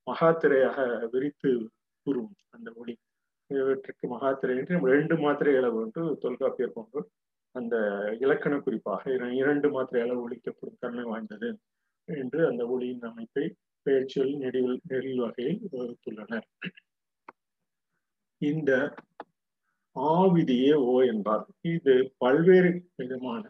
மகாத்திரையாக 0.06 1.08
விரித்து 1.12 1.50
கூறும் 2.06 2.32
அந்த 2.50 2.68
மொழி 2.76 2.94
இவற்றுக்கு 3.50 4.06
மகாத்திரை 4.08 4.54
என்று 4.58 4.92
ரெண்டு 4.94 5.16
மாத்திரை 5.18 5.54
அளவு 5.56 5.78
என்று 5.82 6.04
தொல்காப்பியர் 6.18 6.76
போன்று 6.76 7.00
அந்த 7.54 7.76
இலக்கண 8.20 8.54
குறிப்பாக 8.60 9.12
இரண்டு 9.40 9.68
மாத்திரை 9.70 10.02
அளவு 10.02 10.20
ஒழிக்கப்படும் 10.26 10.80
தன்மை 10.80 11.04
வாய்ந்தது 11.04 11.50
என்று 12.08 12.40
அந்த 12.46 12.62
ஒளியின் 12.66 13.08
அமைப்பை 13.10 13.44
பெயர்ச்சியில் 13.86 14.34
நெடில் 14.36 14.72
நெடில் 14.84 15.20
வகையில் 15.20 15.60
வகுத்துள்ளனர். 15.72 16.46
இந்த 18.40 18.70
ஆவிதியே 19.96 20.72
ஓ 20.84 20.94
என்பார். 21.04 21.44
இது 21.70 21.94
பல்வேறு 22.18 22.70
விதமான 22.96 23.42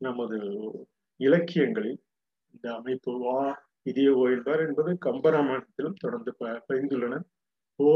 நமது 0.00 0.38
இலக்கியங்களில் 1.20 1.98
இந்த 2.54 2.66
அமைப்பு 2.74 3.12
வா 3.22 3.40
விதிய 3.84 4.08
ஓ 4.12 4.22
என்பார் 4.28 4.62
என்பது 4.66 4.90
கம்பராமாயணத்திலும் 5.06 6.00
தொடர்ந்து 6.00 6.32
பயந்துள்ளனர் 6.68 7.26
ஓ 7.78 7.92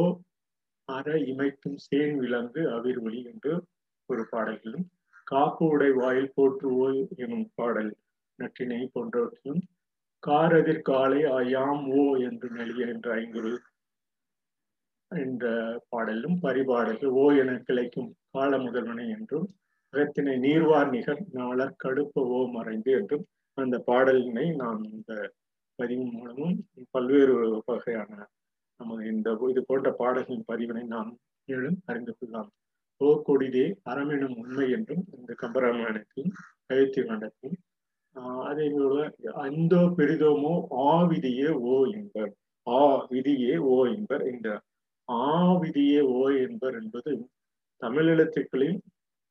அற 0.89 1.17
இமைக்கும் 1.31 1.79
சேன் 1.87 2.17
விலங்கு 2.19 2.63
அவிர்வொலி 2.71 3.21
என்று 3.25 3.53
ஒரு 4.09 4.23
பாடல்களும் 4.31 4.87
காப்பு 5.27 5.65
உடை 5.67 5.91
வாயில் 5.93 6.35
போற்றுவோய் 6.35 7.01
எனும் 7.17 7.49
பாடல் 7.55 7.93
நற்றினை 8.39 8.81
போன்றவற்றிலும் 8.95 9.63
காரதிர் 10.23 10.83
காலை 10.83 11.21
யாம் 11.51 11.85
ஓ 11.95 12.05
என்று 12.27 12.49
நெளிய 12.51 12.87
என்ற 12.87 13.09
ஐங்குறு 13.15 13.53
இந்த 15.11 15.47
பாடலும் 15.89 16.37
பரிபாடல்கள் 16.43 17.17
ஓ 17.17 17.25
என 17.41 17.53
கிளைக்கும் 17.67 18.11
கால 18.31 18.59
முதல்வனை 18.59 19.07
என்றும் 19.09 19.47
அகத்தினை 19.95 20.35
நீர்வார் 20.45 20.91
நிகர் 20.91 21.23
நாளர் 21.33 21.81
கடுப்ப 21.85 22.25
ஓ 22.37 22.41
மறைந்து 22.49 22.91
என்றும் 22.93 23.25
அந்த 23.59 23.77
பாடலினை 23.89 24.47
நாம் 24.57 24.83
இந்த 24.91 25.13
பதிவு 25.79 26.05
மூலமும் 26.13 26.57
பல்வேறு 26.91 27.35
வகையான 27.69 28.11
நமது 28.81 29.03
இந்த 29.07 29.37
இது 29.51 29.63
போன்ற 29.63 29.89
பாடல்களின் 29.93 30.49
பதிவினை 30.49 30.85
நாம் 30.87 31.11
மேலும் 31.49 31.79
அறிந்து 31.87 32.13
கொள்ளலாம். 32.13 32.51
ஓ 33.01 33.09
கொடிதே 33.27 33.65
அறமெனும் 33.91 34.37
உண்மை 34.37 34.67
என்றும் 34.71 35.05
இந்த 35.17 35.33
கம்பராமாயணத்தில் 35.43 36.31
அயோத்தி 36.71 37.03
கண்டத்தில் 37.03 37.57
அதே 38.45 38.67
போல 38.75 38.99
அந்தோ 39.45 39.81
பெரிதோமோ 39.99 40.53
ஆ 40.85 40.91
விதியே 41.11 41.49
ஓ 41.69 41.77
என்பர் 41.95 42.31
ஆ 42.67 42.81
விதியே 43.11 43.55
ஓ 43.69 43.79
என்பர் 43.95 44.25
இந்த 44.33 44.49
ஆ 45.09 45.53
விதியே 45.61 46.01
ஓ 46.01 46.31
என்பர் 46.31 46.77
என்பது 46.83 47.13
தமிழ் 47.83 48.07
எழுத்துக்களில் 48.07 48.77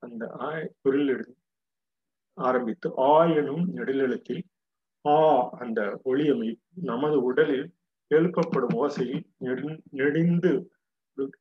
அந்த 0.03 0.23
ஆ 0.39 0.49
குரல் 0.81 1.25
ஆரம்பித்து 2.37 2.87
ஆ 2.97 3.25
எனும் 3.25 3.65
நெடிலெழுத்தில் 3.73 4.43
ஆ 5.05 5.17
அந்த 5.57 5.99
ஒளியமை 6.03 6.49
நமது 6.83 7.23
உடலில் 7.23 7.67
எழுப்பப்படும் 8.11 8.75
ஓசையில் 8.75 9.23
நெடு 9.37 9.79
நெடிந்து 9.91 10.51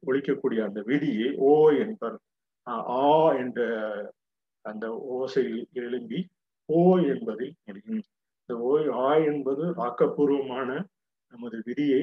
ஒழிக்கக்கூடிய 0.07 0.61
அந்த 0.65 0.81
விதியை 0.83 1.29
ஓ 1.37 1.71
என்பர். 1.71 2.17
ஆ 2.97 3.33
என்ற 3.33 3.61
அந்த 4.65 4.87
ஓசையில் 5.11 5.63
எழும்பி 5.73 6.21
ஓ 6.69 6.99
என்பதில் 6.99 7.55
முடியும் 7.65 8.03
இந்த 8.41 8.55
ஓய் 8.61 8.89
ஆ 8.89 9.17
என்பது 9.17 9.65
ஆக்கப்பூர்வமான 9.77 10.69
நமது 11.33 11.63
விதியை 11.65 12.03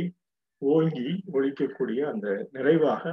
ஓங்கி 0.62 1.08
ஒழிக்கக்கூடிய 1.34 2.00
அந்த 2.10 2.28
நிறைவாக 2.52 3.04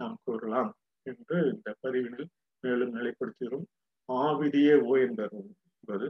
நாம் 0.00 0.16
கூறலாம் 0.24 0.70
என்று 1.06 1.38
இந்த 1.52 1.68
பதிவினில் 1.82 2.28
மேலும் 2.64 2.94
நிலைப்படுத்துகிறோம் 2.94 3.66
ஆ 4.08 4.22
விதியே 4.32 4.74
ஓ 4.86 4.94
என்பது 4.98 6.06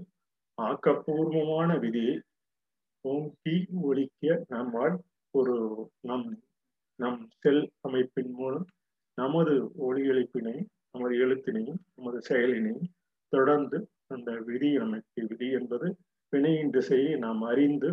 ஆக்கப்பூர்வமான 0.58 1.70
விதியை 1.78 2.16
ஓங்கி 3.04 3.56
ஒழிக்க 3.82 4.36
நம்மால் 4.48 4.96
ஒரு 5.34 5.54
நம் 6.00 6.26
நம் 7.00 7.20
செல் 7.38 7.64
அமைப்பின் 7.80 8.32
மூலம் 8.32 8.66
நமது 9.18 9.54
ஒளி 9.78 10.02
எழுப்பினை 10.08 10.56
நமது 10.90 11.14
எழுத்தினையும் 11.18 11.80
நமது 11.94 12.18
செயலினையும் 12.28 12.90
தொடர்ந்து 13.32 13.78
அந்த 14.06 14.30
விதி 14.40 14.70
அமைப்பு 14.76 15.22
விதி 15.22 15.48
என்பது 15.50 15.88
வினையின் 16.32 16.70
திசையை 16.70 17.12
நாம் 17.16 17.42
அறிந்து 17.42 17.90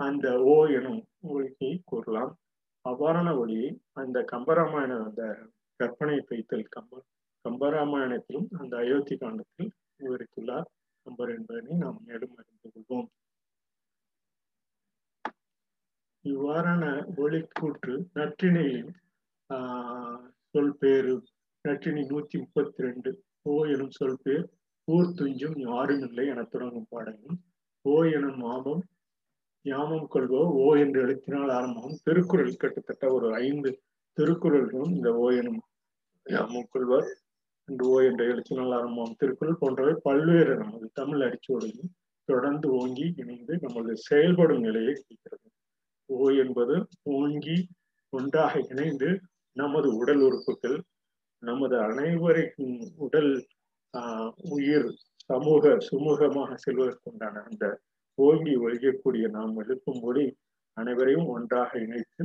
அந்த 0.00 0.26
ஓ 0.52 0.56
எனும் 0.68 1.00
ஒளியை 1.30 1.72
கூறலாம். 1.84 2.32
அவ்வாறான 2.84 3.30
ஒளியை 3.38 3.70
அந்த 3.92 4.18
கம்பராமாயண 4.32 4.92
அந்த 5.04 5.22
கற்பனை 5.80 6.18
பைத்தல் 6.28 6.70
கம்ப 6.76 7.02
கம்பராமாயணத்திலும் 7.44 8.48
அந்த 8.58 8.74
அயோத்தி 8.76 9.14
காண்டத்தில் 9.16 9.70
விவரித்துள்ளார் 10.00 10.68
கம்பர் 11.06 11.32
என்பதனை 11.34 11.74
நாம் 11.76 11.98
மேலும் 12.06 12.34
அறிந்து 12.36 12.68
கொள்வோம். 12.68 13.08
இவ்வாறான 16.24 16.84
ஒளிக்கூற்று 17.16 17.94
நற்றினையின் 18.14 18.90
ஆஹ் 19.50 20.24
சொல் 20.50 20.74
பேரு 20.78 21.14
நற்றினை 21.64 22.02
நூத்தி 22.10 22.36
முப்பத்தி 22.38 22.80
ரெண்டு 22.82 23.10
ஓ 23.42 23.54
எனும் 23.64 23.90
சொல் 23.90 24.20
பேர் 24.22 24.44
ஊர் 24.88 25.14
துஞ்சும் 25.14 25.58
யாரும் 25.58 26.02
இல்லை 26.08 26.24
என 26.26 26.44
தொடங்கும் 26.44 26.90
பாடலும் 26.90 27.38
ஓ 27.84 27.94
எனும் 28.16 28.38
மாபம் 28.38 28.82
யாமம் 29.62 30.08
கொள்வோ 30.14 30.42
ஓ 30.52 30.74
என்று 30.74 31.00
எழுத்தினால் 31.00 31.50
ஆரம்பம். 31.50 31.98
திருக்குறள் 32.02 32.54
கிட்டத்தட்ட 32.54 33.12
ஒரு 33.12 33.34
ஐந்து 33.34 33.82
திருக்குறள்களும் 34.16 34.92
இந்த 34.92 35.14
ஓ 35.14 35.30
எனும் 35.30 35.62
யாமம் 36.24 36.68
கொள்வர். 36.70 37.08
என்று 37.64 37.88
ஓ 37.88 38.00
என்ற 38.00 38.24
எழுத்தினால் 38.24 38.72
ஆரம்பம். 38.72 39.14
திருக்குறள் 39.18 39.60
போன்றவை 39.60 39.94
பல்வேறு 40.02 40.56
நமது 40.56 40.90
தமிழ் 40.92 41.22
அடிச்சோடையும் 41.22 41.90
தொடர்ந்து 42.24 42.68
ஓங்கி 42.70 43.12
இணைந்து 43.16 43.58
நமது 43.60 43.96
செயல்படும் 43.96 44.60
நிலையை 44.60 44.94
குறிக்கிறது. 44.94 45.48
ஓ 46.06 46.30
என்பது 46.30 46.86
ஓங்கி 47.02 47.68
ஒன்றாக 48.10 48.60
இணைந்து 48.68 49.20
நமது 49.52 49.96
உடல் 49.96 50.20
உறுப்புகள் 50.20 50.82
நமது 51.38 51.76
அனைவரின் 51.80 52.90
உடல் 52.96 53.46
ஆஹ் 53.98 54.32
உயிர் 54.50 54.88
சமூக 55.24 55.78
சுமூகமாக 55.90 56.56
செல்வதற்குண்டான 56.66 57.42
அந்த 57.42 57.80
ஓங்கி 58.20 58.54
ஒழிக்கக்கூடிய 58.62 59.24
நாம் 59.28 59.56
எழுப்பும் 59.56 60.00
மொழி 60.02 60.24
அனைவரையும் 60.76 61.28
ஒன்றாக 61.28 61.70
இணைத்து 61.78 62.24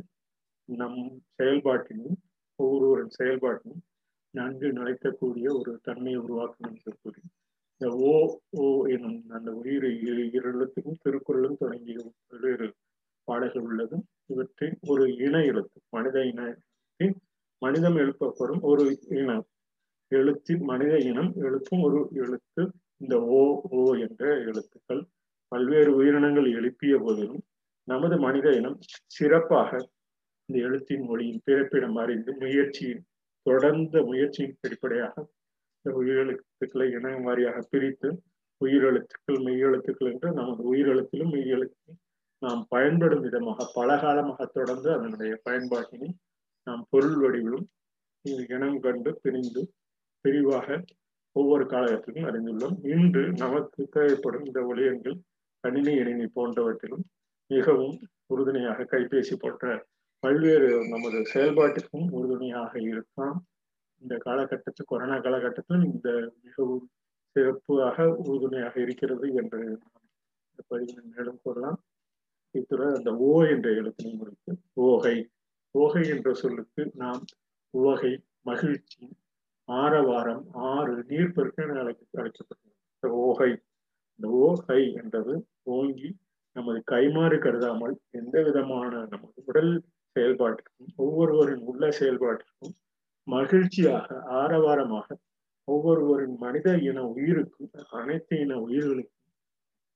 நம் 0.69 0.99
செயல்பாட்டினும் 1.37 2.17
ஒவ்வொருவரின் 2.59 3.15
செயல்பாட்டினும் 3.17 3.81
நன்கு 4.33 4.69
நிலைக்கக்கூடிய 4.71 5.47
ஒரு 5.59 5.71
தன்மையை 5.83 6.19
உருவாக்கணும் 6.21 6.75
என்று 6.75 6.93
கூறி 6.95 7.21
இந்த 7.81 7.87
ஓ 8.05 8.13
ஓ 8.57 8.65
எனும் 8.87 9.19
அந்த 9.29 9.49
உயிர் 9.59 9.87
எழுத்துக்கும் 10.49 11.01
திருக்குறளும் 11.03 11.59
தொடங்கிய 11.59 11.97
பல்வேறு 12.29 12.67
பாடல்கள் 13.27 13.65
உள்ளது 13.67 13.97
இவற்றை 14.27 14.67
ஒரு 14.87 15.05
இன 15.19 15.35
எழுத்து 15.49 15.79
மனித 15.89 16.17
இனத்தின் 16.31 17.15
மனிதம் 17.61 17.97
எழுப்பப்படும் 17.97 18.63
ஒரு 18.63 18.85
இனம் 19.15 19.45
எழுத்தின் 20.11 20.63
மனித 20.63 20.95
இனம் 21.09 21.31
எழுப்பும் 21.41 21.83
ஒரு 21.87 21.99
எழுத்து 22.15 22.63
இந்த 22.97 23.15
ஓ 23.33 23.41
ஓ 23.71 23.83
என்ற 23.97 24.23
எழுத்துக்கள். 24.45 25.01
பல்வேறு 25.55 25.91
உயிரினங்கள் 25.95 26.47
எழுப்பிய 26.51 26.95
போதிலும் 26.97 27.43
நமது 27.87 28.15
மனித 28.19 28.47
இனம் 28.51 28.77
சிறப்பாக 29.05 29.69
இந்த 30.49 30.57
எழுத்தின் 30.59 31.05
மொழியின் 31.05 31.43
பிறப்பிடம் 31.45 31.95
அறிந்து 31.95 32.31
முயற்சியின் 32.33 33.03
தொடர்ந்த 33.45 34.01
முயற்சியின் 34.03 34.55
அடிப்படையாக 34.61 35.15
இந்த 35.77 35.91
உயிரெழுத்துக்களை 35.97 36.87
இனம் 36.89 37.25
வாரியாக 37.25 37.59
பிரித்து 37.69 38.09
உயிரெழுத்துக்கள் 38.61 39.39
மெய்யெழுத்துக்கள் 39.43 40.09
என்று 40.11 40.29
நமது 40.31 40.63
உயிரெழுத்திலும் 40.73 41.31
மெய்யெழுத்திலும் 41.33 41.99
நாம் 42.41 42.63
பயன்படும் 42.69 43.19
விதமாக 43.19 43.67
பல 43.75 43.97
காலமாக 43.97 44.47
தொடர்ந்து 44.53 44.89
அதனுடைய 44.91 45.33
பயன்பாட்டினை 45.49 46.09
நாம் 46.67 46.83
பொருள் 46.89 47.17
வடிவிலும் 47.21 47.65
இனம் 48.49 48.79
கண்டு 48.79 49.13
பிரிந்து 49.13 49.63
பிரிவாக 50.25 50.67
ஒவ்வொரு 51.35 51.63
காலகட்டத்திலும் 51.65 52.27
அறிந்துள்ளோம். 52.29 52.75
இன்று 52.83 53.23
நமக்கு 53.37 53.81
தேவைப்படும் 53.89 54.45
இந்த 54.45 54.59
ஒளியன்கள் 54.65 55.17
கணினி 55.65 55.93
இணைனி 55.93 56.25
போன்றவற்றிலும் 56.35 57.05
மிகவும் 57.47 57.95
உறுதுணையாக 58.25 58.83
கைபேசி 58.83 59.35
போன்ற 59.39 59.87
பல்வேறு 60.19 60.87
நமது 60.87 61.17
செயல்பாட்டுக்கும் 61.33 62.05
உறுதுணையாக 62.09 62.79
இருக்கலாம். 62.79 63.37
இந்த 64.01 64.17
காலகட்டத்தில் 64.17 64.89
கொரோனா 64.89 65.19
காலகட்டத்தில் 65.19 65.83
இந்த 65.93 66.09
மிகவும் 66.43 66.89
சிறப்பாக 67.35 68.07
உறுதுணையாக 68.25 68.79
இருக்கிறது 68.79 69.33
என்று 69.33 69.59
இந்த 70.49 70.61
பதிவில் 70.67 71.11
மேலும் 71.15 71.39
கூறலாம். 71.43 71.79
இத்துடன் 72.51 72.93
அந்த 72.93 73.11
ஓ 73.15 73.43
என்ற 73.43 73.69
எழுத்தினை 73.69 74.13
முடித்து 74.17 74.51
ஓகை. 74.81 75.15
ஓகை 75.79 76.03
என்ற 76.09 76.33
சொல்லுக்கு 76.33 76.91
நாம் 76.93 77.23
உவகை 77.69 78.11
மகிழ்ச்சி 78.41 79.05
ஆரவாரம் 79.69 80.43
ஆறு 80.53 80.93
நீர்ப்பெருக்கு 81.09 81.63
அழைக்க 81.77 82.21
அழைக்கப்பட்டது. 82.21 82.73
ஓகை. 83.03 83.49
இந்த 84.19 84.27
ஓகை 84.43 84.81
என்றது 84.93 85.33
ஓங்கி 85.71 86.09
நமது 86.55 86.79
கைமாறு 86.91 87.37
கருதாமல் 87.39 87.95
எந்த 88.11 88.35
விதமான 88.41 88.91
நமது 89.11 89.39
உடல் 89.45 89.73
செயல்பாட்டிற்கும் 90.15 90.91
ஒவ்வொருவரின் 90.95 91.63
உள்ள 91.65 91.85
செயல்பாட்டிற்கும் 91.91 92.75
மகிழ்ச்சியாக 93.27 94.07
ஆரவாரமாக 94.35 95.07
ஒவ்வொருவரின் 95.67 96.35
மனித 96.37 96.77
இன 96.79 96.99
உயிருக்கும் 97.11 97.71
அனைத்து 97.91 98.35
இன 98.39 98.55
உயிர்களுக்கும் 98.59 99.11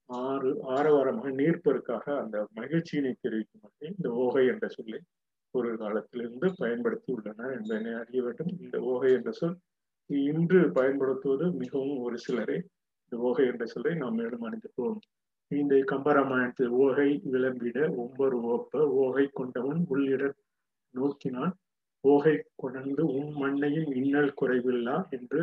ஆறு 0.09 0.51
ஆரவாரமாக 0.75 1.31
நீர்ப்பெருக்காக 1.31 2.05
அந்த 2.19 2.37
மகிழ்ச்சியினை 2.53 3.13
தெரிவிக்கும் 3.21 3.63
வகையில் 3.63 3.97
இந்த 3.97 4.09
ஓகை 4.23 4.43
என்ற 4.47 4.67
சொல்லை 4.67 4.99
ஒரு 5.53 5.69
காலத்திலிருந்து 5.77 6.47
பயன்படுத்தி 6.57 7.09
உள்ளனர் 7.13 7.53
என்பதனை 7.57 7.91
அறிய 7.93 8.19
வேண்டும். 8.23 8.51
இந்த 8.59 8.77
ஓகை 8.91 9.11
என்ற 9.13 9.31
சொல் 9.31 9.55
இன்று 10.09 10.59
பயன்படுத்துவது 10.71 11.45
மிகவும் 11.53 11.97
ஒரு 11.99 12.17
சிலரே 12.17 12.57
இந்த 13.11 13.19
ஓகை 13.27 13.45
என்ற 13.51 13.65
சொல்லை 13.65 13.91
நாம் 14.01 14.17
மேலும் 14.19 14.43
அறிந்துள்ளோம் 14.47 14.99
இந்த 15.51 15.75
கம்பராமாயணத்தில் 15.91 16.73
ஓகை 16.83 17.07
விளம்பிட 17.33 17.77
ஒவ்வொரு 17.95 18.37
ஓப்ப 18.53 18.81
ஓகை 19.03 19.23
கொண்டவன் 19.39 19.79
உள்ளிட 19.93 20.23
நோக்கினான். 20.93 21.53
ஓகை 22.03 22.33
கொணர்ந்து 22.55 23.03
உன் 23.17 23.31
மண்ணையும் 23.41 23.89
இன்னல் 24.01 24.37
குறைவில்லா 24.41 24.97
என்று 25.09 25.39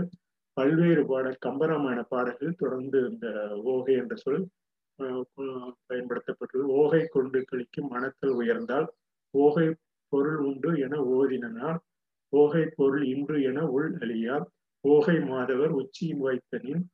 பல்வேறு 0.56 1.02
பாட 1.06 1.26
கம்பராமாயண 1.46 2.02
பாடல்கள் 2.08 2.60
தொடர்ந்து 2.62 3.00
இந்த 3.10 3.26
ஓகை 3.74 3.94
என்ற 4.02 4.14
சொல் 4.16 4.46
பயன்படுத்தப்பட்டது. 5.88 6.64
ஓகை 6.82 7.02
கொண்டு 7.16 7.40
கழிக்கும் 7.50 7.92
மனத்தில் 7.94 8.34
உயர்ந்தால் 8.40 8.86
ஓகை 9.34 9.66
பொருள் 10.12 10.40
உண்டு 10.48 10.70
என 10.86 11.00
ஓதினால் 11.16 11.78
ஓகை 12.32 12.64
பொருள் 12.76 13.04
இன்று 13.14 13.36
என 13.42 13.58
உள் 13.76 13.90
அழியார். 14.04 14.46
ஓகை 14.84 15.16
மாதவர் 15.28 15.72
உச்சி 15.80 16.06
வைத்தனின் 16.24 16.84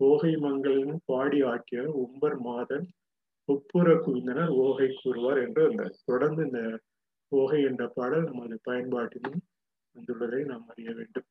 ஓகை 0.00 0.32
மங்களின் 0.36 0.94
பாடி 1.04 1.38
ஆக்கிய 1.42 1.82
உம்பர் 2.02 2.36
மாதன் 2.38 2.86
ஒப்புற 3.48 3.94
குவிந்தனர் 3.94 4.50
ஓகை 4.64 4.88
கூறுவார் 4.94 5.40
என்று 5.46 5.62
அந்த 5.70 5.84
தொடர்ந்து 6.04 6.42
இந்த 6.44 6.60
ஓகை 7.32 7.60
என்ற 7.64 7.82
பாடல் 7.88 8.24
நமது 8.24 8.56
பயன்பாட்டிலும் 8.70 9.40
வந்துள்ளதை 9.96 10.40
நாம் 10.44 10.66
அறிய 10.68 10.90
வேண்டும். 10.92 11.28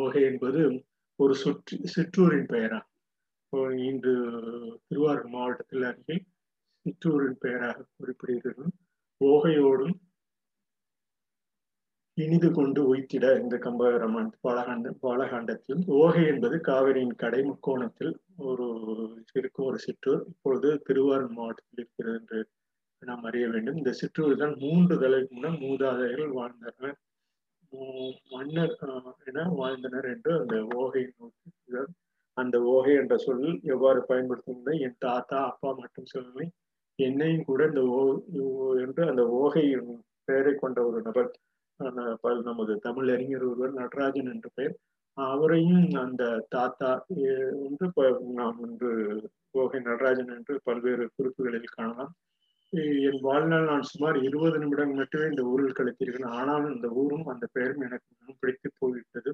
ஓகை 0.00 0.22
என்பது 0.22 0.60
ஒரு 1.18 1.34
சுற்று 1.34 1.76
சிற்றூரின் 1.94 2.46
பெயரா. 2.46 2.80
இன்று 3.88 4.14
திருவாரூர் 4.86 5.28
மாவட்டத்தில் 5.28 5.82
அருகே 5.82 6.16
சிற்றூரின் 6.86 7.38
பெயராக 7.38 7.86
குறிப்பிடுகிறது. 7.96 8.64
ஓகையோடும் 9.20 9.96
இனிது 12.22 12.48
கொண்டு 12.50 12.80
உய்த்திட 12.90 13.26
இந்த 13.42 13.56
கம்பகரமன் 13.56 14.30
பாலகாண்ட 14.46 14.92
பாலகாண்டத்தில் 15.02 15.82
ஓகை 15.98 16.22
என்பது 16.26 16.56
காவிரியின் 16.68 17.14
கடை 17.14 17.40
முக்கோணத்தில் 17.42 18.12
ஒரு 18.50 18.66
இருக்கும் 19.34 19.68
ஒரு 19.70 19.78
சிற்றூர். 19.78 20.22
இப்பொழுது 20.32 20.70
திருவாரூர் 20.88 21.36
மாவட்டத்தில் 21.36 21.80
இருக்கிறது 21.80 22.16
என்று 22.20 22.40
நாம் 23.02 23.26
அறிய 23.28 23.44
வேண்டும். 23.48 23.76
இந்த 23.76 23.92
சிற்றூர் 23.92 24.34
தான் 24.36 24.56
மூன்று 24.58 24.96
தலைக்கு 24.98 25.34
முன்னர் 25.34 25.62
மூதாதையர்கள் 25.64 26.32
வாழ்ந்தனர். 26.32 26.96
மன்னர் 28.32 28.74
என 29.28 29.42
வாழ்ந்தனர் 29.60 30.06
என்று 30.14 30.32
அந்த 30.40 30.56
ஓகை 30.82 31.02
நோக்கி 31.18 31.84
அந்த 32.36 32.56
ஓகை 32.74 32.92
என்ற 33.02 33.14
சொல் 33.16 33.44
எவ்வாறு 33.74 34.00
பயன்படுத்தும் 34.06 34.66
என் 34.86 34.98
தாத்தா 34.98 35.38
அப்பா 35.50 35.70
மட்டும் 35.72 36.10
சொல்லலை 36.14 36.46
என்னையும் 36.98 37.44
கூட 37.44 37.62
இந்த 37.66 37.82
ஓ 37.90 38.00
என்று 38.84 39.02
அந்த 39.08 39.22
ஓகை 39.40 39.64
பெயரை 40.28 40.52
கொண்ட 40.54 40.78
ஒரு 40.86 40.98
நபர் 41.02 41.30
நமது 41.80 42.72
தமிழ் 42.78 43.10
அறிஞர் 43.10 43.42
ஒருவர் 43.42 43.72
நடராஜன் 43.72 44.30
என்ற 44.32 44.48
பெயர். 44.54 44.74
அவரையும் 45.12 45.86
அந்த 46.02 46.46
தாத்தா 46.48 47.04
வந்து 47.08 47.86
நாம் 48.34 48.58
இன்று 48.66 48.90
ஓகை 49.58 49.80
நடராஜன் 49.80 50.32
என்று 50.36 50.60
பல்வேறு 50.64 51.10
குறிப்புகளில் 51.16 51.74
காணலாம். 51.76 52.12
என் 53.08 53.20
வாழ்நாள் 53.20 53.64
நான் 53.64 53.82
சுமார் 53.82 54.18
இருபது 54.22 54.58
நிமிடம் 54.58 54.94
மட்டுமே 54.94 55.24
இந்த 55.24 55.42
ஊரில் 55.42 55.78
கழித்திருக்கிறேன். 55.78 56.34
ஆனாலும் 56.40 56.74
இந்த 56.74 56.88
ஊரும் 56.88 57.26
அந்த 57.26 57.46
பெயரும் 57.52 57.80
எனக்கு 57.80 58.06
மிகவும் 58.10 58.40
பிடித்து 58.40 58.70
போய்விட்டது. 58.78 59.32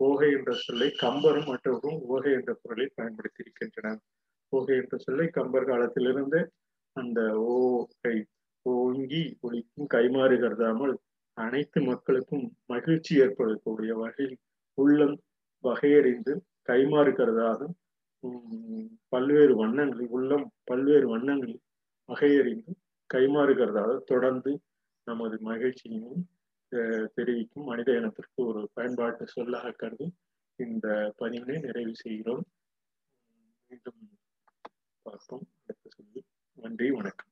ஓகை 0.00 0.30
என்ற 0.36 0.52
சொல்லை 0.52 0.88
கம்பரும் 1.02 1.48
மற்றவரும் 1.50 2.00
ஓகை 2.14 2.32
என்ற 2.32 2.52
பொருளை 2.62 2.86
பயன்படுத்தியிருக்கின்றனர். 2.96 4.00
ஓகை 4.56 4.76
என்ற 4.82 4.96
சொல்லை 4.96 5.26
கம்பர் 5.28 5.64
காலத்திலிருந்து 5.64 6.40
அந்த 6.96 7.20
ஓகை 7.58 8.16
ஓங்கி 8.62 9.22
ஒழிக்கும் 9.42 9.92
கைமாறு 9.94 10.36
கருதாமல் 10.40 10.94
அனைத்து 11.40 11.78
மக்களுக்கும் 11.82 12.46
மகிழ்ச்சி 12.66 13.12
ஏற்படக்கூடிய 13.20 13.92
வகையில் 13.94 14.38
உள்ளம் 14.78 15.16
வகையறிந்து 15.64 16.32
கைமாறு 16.68 17.12
பல்வேறு 19.08 19.54
வண்ணங்களில் 19.56 20.12
உள்ளம் 20.16 20.46
பல்வேறு 20.64 21.06
வண்ணங்களில் 21.08 21.62
வகையறிந்து 22.08 22.72
கைமாறு 23.10 23.54
கருதாத 23.54 23.92
தொடர்ந்து 24.04 24.52
நமது 25.06 25.36
மகிழ்ச்சியையும் 25.40 26.22
தெரிவிக்கும் 27.14 27.64
மனித 27.64 27.90
இனத்திற்கு 27.92 28.40
ஒரு 28.46 28.60
பயன்பாட்டு 28.72 29.24
சொல்லாக 29.26 29.72
கருதி 29.72 30.08
இந்த 30.58 30.86
பதிவினை 31.18 31.56
நிறைவு 31.60 31.94
செய்கிறோம். 31.94 32.44
மீண்டும் 33.70 34.00
பார்ப்போம். 35.06 35.44
அடுத்த 35.62 35.88
சொல்லி 35.96 36.22
நன்றி 36.58 36.88
வணக்கம். 36.90 37.29